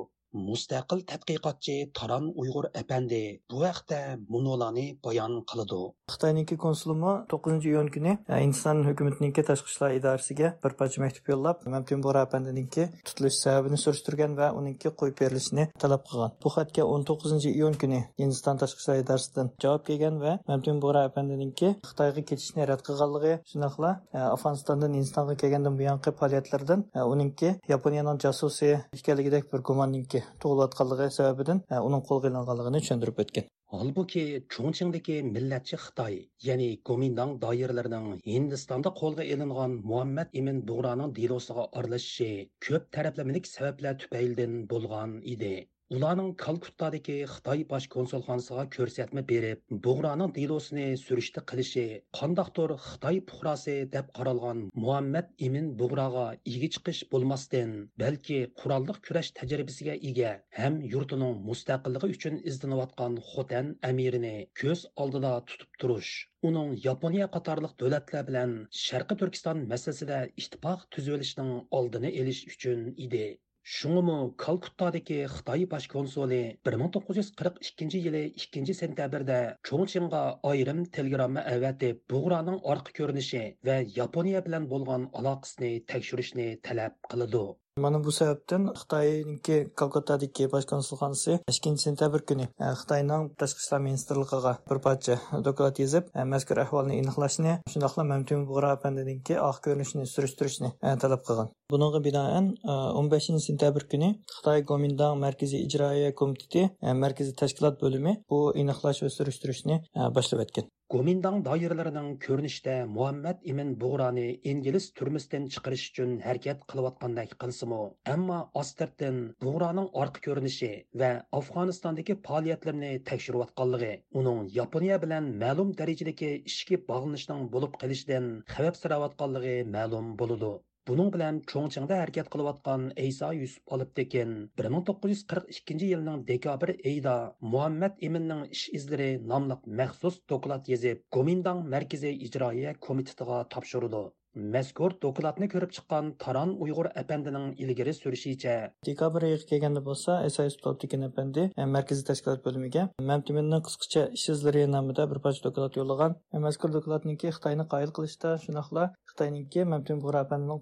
[0.50, 3.24] mustaqil tadqiqotchi taron uyg'ur apandi.
[3.52, 4.00] Bu haqda
[4.34, 5.82] munolani bayon qiladi
[6.14, 11.66] xitoyniki konsulimi to'qqizinchi iyun kuni e, hindiston hukumatiniki tashqi ishlar idorasiga bir parcha maktub yo'llab
[11.74, 16.32] mamtun bora apandiniki tutilish sababini surishtirgan va uningki qo'yib berilishini talab qilgan.
[16.44, 21.04] Bu xatga o'n to'qqizinchi iyun kuni hindiston tashqi ishlar idorasidan javob kelgan va mamtun bora
[21.10, 28.24] apandiniki xitoyga ketishni rad qilganligi shundoqla e, afg'onistondan hindistonga kelgandan buyongi faoliyatlardan e, uningki yaponiyaning
[28.28, 30.24] jasusi ekanligidek bir gumonninki.
[30.44, 34.22] Tug'ilayotganligi sababidan e, uning qo'lga ilinganligini tushuntirib o'tgan holbuki
[34.56, 36.14] cho'ngchingdagi millatchi Xitoy,
[36.48, 42.30] ya'ni Komindang doiralarining Hindistonda qo'lga ilingan Muhammad Ibn bug'roning delosiga aralashishi
[42.68, 45.56] ko'p taraflamalik sabablar tufaylidan bo'lgan edi.
[45.96, 51.84] Ularning Kalkuttadagi Xitoy bosh konsulxonasiga ko'rsatma berib, Bug'raning delosini surishti qilishi
[52.20, 56.26] qandoqdir Xitoy puhrasi deb qaralgan Muhammad imin bug'roga
[56.56, 57.72] ega chiqish bo'lmasdan,
[58.04, 65.84] balki qurolliq kurash tajribasiga ega ham yurtining mustaqilligi uchun izlanayotgan Xotan amirini ko'z oldida tutib
[65.86, 66.14] turish
[66.52, 73.28] uning Yaponiya qatorliq davlatlar bilan Sharqi Turkiston masalasida ittifoq tuzilishning oldini olish uchun edi.
[73.76, 76.38] Шуңымы Калкуттадагы Хытай баш консулы
[76.70, 79.40] 1942 yili 2 sentyabrda
[79.70, 87.44] Чоңчинга айрым телеграмма әвәтеп, Буграның аркы көрүнүшү ва Япония bilan bo'lgan aloqasini tekshirishni talab qiladi.
[87.78, 95.20] Мана бу сәбәптән Хытайныңки Калкаттадагы баш консулханасы 2-сентябрь көне Хытайның ташкы эшләр министрлыгыга бер патча
[95.46, 100.72] доклад язып, мәзкур әһвалны инихлашны, шундыйлар мәмтүн бугра әфәндинеңки ак көрүнешне сүрүштүрүшне
[101.04, 101.52] талап кылган.
[101.70, 109.14] Буныңга бинаан 15-сентябрь көне Хытай Гоминдан мәркәзи иҗраия комитеты, мәркәзи тәшкилат бөлеме бу инихлаш ва
[109.14, 109.84] сүрүштүрүшне
[110.18, 110.72] башлап әткән.
[110.94, 114.22] Гоминдang дайырларының көрініште Мухаммад Имин Буғраны
[114.52, 117.80] инглиз түрмістен чықырыш үшін әркет қылыватқандай қынсымы,
[118.14, 120.70] әмма Астерттен Буғраның арқы көрініші
[121.02, 121.10] вә
[121.42, 130.16] Афғанистандегі пағалиятлеріні тәкшіруатқалығы, оның Япония білән мәлум дәрежедегі ішкі бағынышның болып қылышден қәвәп сыраватқалығы мәлум
[130.24, 130.56] болуды.
[130.88, 134.30] Bunun bilan Chongqingda harakat qilayotgan Eysa Yusuf Aliptekin
[134.62, 137.16] 1942 yilning dekabr oyida
[137.56, 144.06] Muhammad Eminning ish izlari nomli maxsus doklad yozib, Komindang markaziy ijroiya komitetiga topshirdi.
[144.54, 148.52] Mazkur dokladni ko'rib chiqqan Taran Uyg'ur apandining ilgari surishicha
[148.90, 154.68] dekabr oyiga kelganda bo'lsa, SIS Toptikin apandi e, markaziy tashkilot bo'limiga Mamtiminning qisqacha ish izlari
[154.76, 156.14] nomida bir parcha doklad yo'llagan.
[156.36, 158.86] E, mazkur dokladniki Xitoyni qoyil qilishda, shunaqla
[159.18, 160.02] xitoyninki mamtun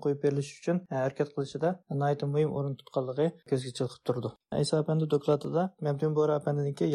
[0.03, 4.29] qo'yib berilishi uchun e, harakat qilishida nihoyatda muhim o'rin tutganligi ko'zga chiqib turdi.
[4.53, 6.15] E, Iso apandi dokladida mamtun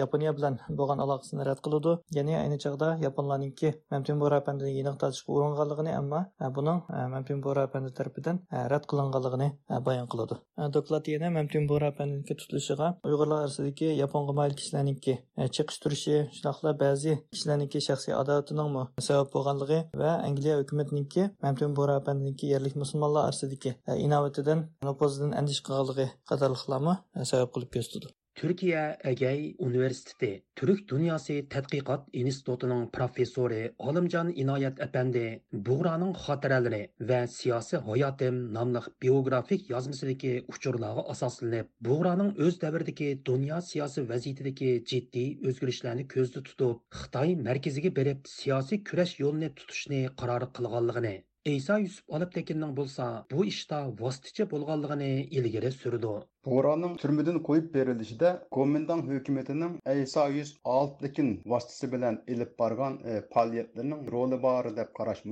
[0.00, 5.30] yaponiya bilan bo'lgan aloqasini rad qiladi ya'ni ayni chog'da yaponlarninki mamtun bug'ra apandini yeniq tortishga
[5.36, 6.80] uringanligini ammo e, buning
[7.14, 7.66] mamtun bug'ra
[7.98, 8.36] tarafidan
[8.72, 9.48] rad qilinganligini
[9.88, 10.40] bayon qiladi
[10.76, 11.90] doklad yana mamtun bug'ra
[12.28, 15.14] tutilishiga uyg'urlar orasidagi yaponga mayil kishilarninki
[15.56, 18.70] chiqish turishi shundoqla ba'zi kishilarninki shaxsiy odatining
[19.08, 25.60] sabab bo'lganligi va angliya hukumatiniki mamtun bora apandininki yerlik musulmonlar orasidagi e, inovatidan nopozidan andish
[25.68, 28.16] qilganligi qatorliqlarmi e, sabab qilib ko'rsatdi.
[28.40, 35.24] Türkiye Egey Üniversiteti Türk Dünyası Tədqiqat İnstitutunun professori Olimcan İnayət Əpəndi
[35.68, 36.80] Buğranın xatirələri
[37.10, 45.24] və siyasi hayatım namlıq biografik yazmasındakı uçurlarga asaslanıb Buğranın өз dəvirdəki dünya siyasi vəziyyətindəki ciddi
[45.50, 51.18] özgürüşlərini gözdə tutub Xitay mərkəziga berib siyasi küreş yolunu tutuşni qarar qılğanlığını
[51.48, 55.04] Эйса Юсуп Алыптекиннең булса бу ишта вастычы булганлыгын
[55.38, 56.10] илгәре сүрде.
[56.44, 64.10] Buğra'nın türmüdün koyup berilişi de Gomindan hükümetinin Eysa 106'lıkin vasıtısı bilen ilip bargan e, paliyetlerinin
[64.10, 65.22] rolü bağırı dep karaş.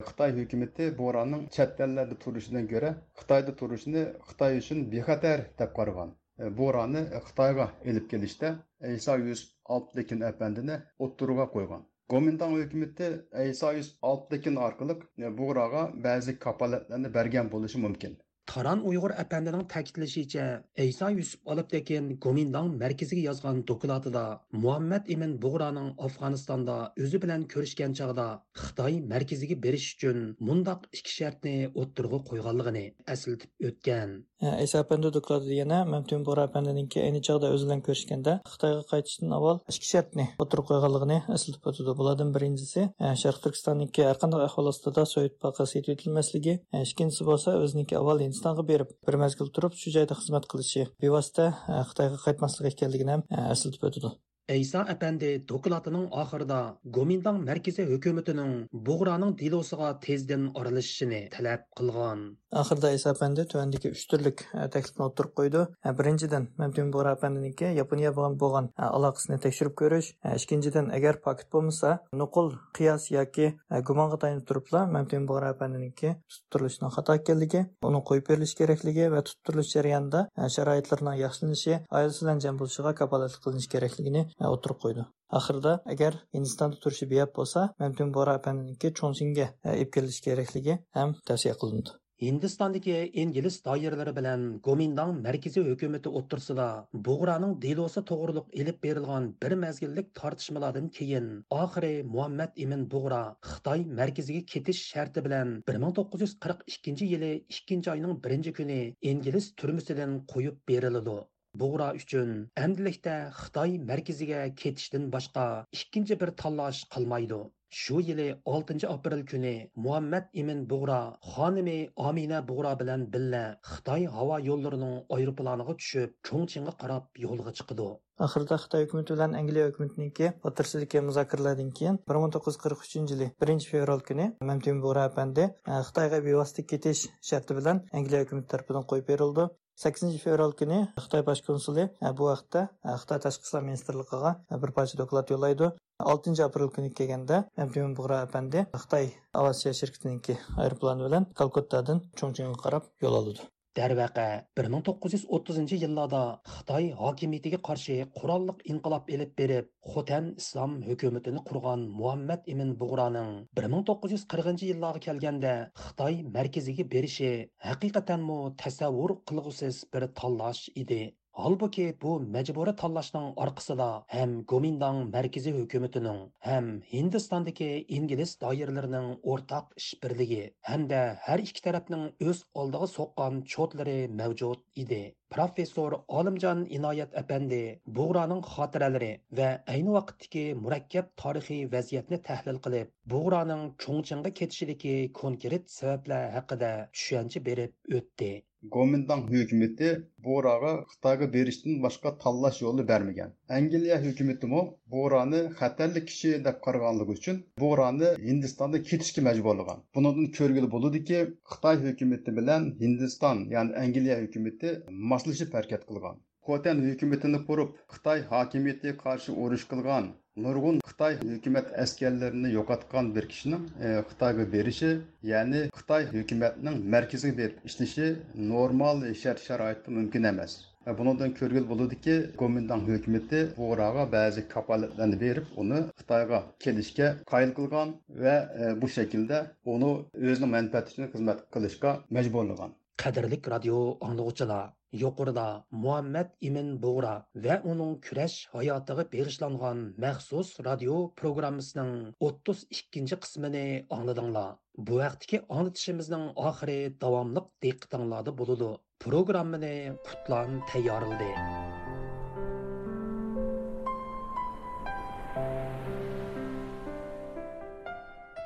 [0.00, 6.16] Xitay hükümeti Buğra'nın çetlerlerde turuşundan göre Xitay'da turuşunu Xitay үшін bihater dep kargan.
[6.38, 11.91] E, Buğra'nı Xitay'a ilip gelişte Eysa 106'lıkin efendini oturuğa.
[12.08, 12.12] Qo'ygan.
[12.14, 13.08] Гоминтан hökuməti
[13.44, 18.18] Əysayüz Alptekin arqılıq e, buğrağa bəzi kapalatlarını bərgən buluşı mümkün.
[18.46, 26.92] Taran Uyg'ur apandining ta'kidlashicha, Eysa Yusuf Olibtekin Gomindang markaziga yozgan dokladida Muhammad Ibn Bug'raning Afg'onistonda
[27.04, 28.26] o'zi bilan ko'rishgan chog'da
[28.62, 32.84] Xitoy markaziga berish uchun mundaq ikki shartni o'ttirg'i qo'yganligini
[33.14, 34.18] eslatib o'tgan.
[34.42, 39.60] Eysa apandi dokladida yana Mamtun Bug'ra apandininki ayni chog'da o'zi bilan ko'rishganda Xitoyga qaytishdan avval
[39.72, 41.94] ikki shartni o'ttirib qo'yganligini eslatib o'tdi.
[42.00, 42.88] Bulardan birinchisi
[43.22, 48.90] Sharq Turkistonniki har qanday ahvol ostida Sovet baqasi etilmasligi, ikkinchisi bo'lsa o'ziniki avval Hindistonga berib
[49.06, 51.48] bir mezgil turib shu joyda xizmat qilishi bevosita
[51.92, 54.14] Xitoyga qaytmasligi ekanligini ham eslatib o'tdi.
[54.50, 62.24] Әйса әпәнде докладының ахырда Гоминдан мәркезі хөкүмәтенең Буғраның дилосыға тезден аралашышыны таләп қылған.
[62.50, 64.42] Ахырда Әйса әпәнде төәндегі үш түрлік
[64.74, 65.62] тәклифне отырып қойды.
[65.86, 70.10] Біріншіден, Мәмтүн Буғра әпәнденікі Япония бұған болған алақысыны тәкшіріп көріш.
[70.26, 77.16] Ешкіншіден, әгер пакет болмаса, нұқыл, қияс яки гуманға тайынып тұрыпла Мәмтүн Буғра әпәнденікі тұттырылышының қата
[77.24, 83.70] келдігі, оны қойып беріліш кереклігі вә тұттырылыш жарияңда шарайтларының яқшылынышы, айылсыздан жән болшыға капалатлық қылыныш
[83.72, 85.06] кереклігіні o'tirib qo'ydi.
[85.38, 89.48] Oxirida agar hindistonda turishi beyab bo'lsa mamtun bora apaniki cho'nsinga
[89.82, 91.98] ib kelilishi kerakligi ham tavsiya qilindi.
[92.22, 96.66] Hindistondagi ingliz doiralari bilan Gomindang markaziy hukumati o'tirsida
[97.08, 101.26] Bug'raning delosi to'g'riliq ilib berilgan bir mazgillik tortishmalardan keyin
[101.56, 108.80] oxiri Muhammad Ibn Bug'ra Xitoy markaziga ketish sharti bilan 1942 yili 2 oyning 1 kuni
[109.14, 111.18] ingliz turmusidan qo'yib berildi.
[111.60, 115.42] Buğra uchun endilikda Xitoy markaziga ketishdan boshqa
[115.78, 117.40] ikkinchi bir tanlash qilmaydi.
[117.80, 121.00] Shu yili 6 aprel kuni Muhammad Ibn Buğra
[121.34, 127.88] xonimi Amina Buğra bilan billa Xitoy havo yo'llarining aeroplaniga tushib, Chongqingga qarab yo'lga chiqdi.
[128.26, 134.84] Oxirida Xitoy hukumati bilan Angliya hukumatiniki o'tirishidagi muzokaralardan keyin 1943 yili 1 fevral kuni Мәмтем
[134.84, 139.52] Buğra apandi e, Xitoyga bevosita ketish sharti bilan Angliya hukumati tomonidan qo'yib berildi.
[139.82, 141.84] 8 fevral kuni Xitoy bosh konsuli
[142.18, 142.60] bu vaqtda
[143.02, 144.30] Xitoy tashqi ishlar ministrligiga
[144.64, 145.70] bir parcha doklad yo'llaydi.
[146.12, 149.08] 6 aprel kuni kelganda Mamtun Bug'ra apandi Xitoy
[149.40, 153.51] aviatsiya shirkatiniki aeroplani bilan Kalkuttadan Chongqingga qarab yo'l oldi.
[153.78, 154.24] Darvaqa
[154.60, 156.18] 1930 yillarda
[156.54, 164.66] Xitoy hokimiyatiga qarshi qurolliq inqilob elib berib, Xotan islom hukumatini qurgan Muhammad Ibn Bug'raning 1940
[164.70, 165.54] yillarga kelganda
[165.86, 167.32] Xitoy markaziga berishi
[167.70, 171.02] haqiqatanmu tasavvur qilg'usiz bir tanlash edi.
[171.40, 176.18] Halbuki bu majburiy tanlashning orqasida ham Gomindang markaziy hukumatining
[176.48, 177.68] ham Hindistondagi
[177.98, 185.00] ingliz doiralarining o'rtaq ishbirligi hamda har ikki tarafning o'z oldiga so'qqan cho'tlari mavjud edi.
[185.36, 187.62] Professor Olimjon Inoyat apandi
[188.00, 189.10] Bug'roning xotiralari
[189.40, 197.46] va ayni vaqtdagi murakkab tarixiy vaziyatni tahlil qilib, Bug'roning Chongqingga ketishidagi konkret sabablar haqida tushuncha
[197.50, 198.34] berib o'tdi.
[198.70, 199.86] Gomindan hökuməti
[200.24, 203.32] Borağa Xitayga berishdən başqa tanlaş yolu bərməyən.
[203.56, 204.60] Angliya hökuməti mo
[204.94, 209.82] Borani xətərli kişi deb qarğanlığı üçün Borani Hindistanda ketishki məcburlagan.
[209.94, 214.76] Bunundan körgülü boludiki, Xitay hökuməti bilan Hindistan, yəni Angliya hökuməti
[215.14, 216.22] maslashib hərəkət qılğan.
[216.46, 223.64] Xotan hökumətini qurub Xitay hakimiyyəti qarşı uruş qılğan nurg'un xitoy hukumat askarlarini yo'qotgan bir kishining
[223.86, 224.90] e, xitoyga berishi
[225.30, 228.06] ya'ni xitoy hukumatining markaziga berib ishlashi
[228.52, 230.54] normal shart sharoitda mumkin emas.
[230.86, 237.96] E, bundan ko'rgil bo'ladiki gomindan hukumati buğraga ba'zi kapolatlarni berib uni xitoyga kelishga qoyil qilgan
[238.24, 239.90] va e, bu shaklda uni
[240.30, 244.66] o'zining manfaati uchun xizmat qilishga majburlagan qadrlik radio anglag'uchilar
[245.02, 245.46] yuqorida
[245.84, 247.14] muhammad imin bo'g'ra
[247.46, 251.92] va uning kurash hayotiga bag'ishlangan maxsus radio programmasining
[252.28, 253.64] o'ttiz ikkinchi qismini
[253.96, 254.50] angladinglar
[254.86, 258.70] bu vaqtdagi anglatishimizning oxiri davomliq diqqatinglarda bo'ludi.
[259.04, 259.74] Programmani
[260.06, 261.30] qutlan tayyorildi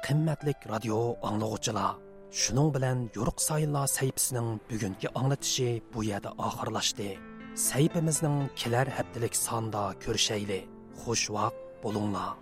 [0.07, 0.99] qimmatlik radio
[1.29, 2.06] anglag'uchilar
[2.37, 7.17] Шуның белән Юрык сайынла сәйпісінің bugungi аңлатышы bu yerda oxirlashdi.
[7.57, 10.59] sayfimizning kelar haftalik sanda ko'rishayli
[11.05, 12.37] Xoş vaqt bolunglar.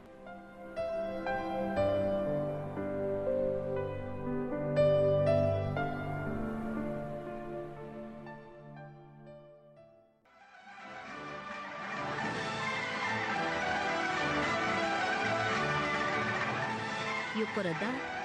[17.38, 17.93] Yuqorida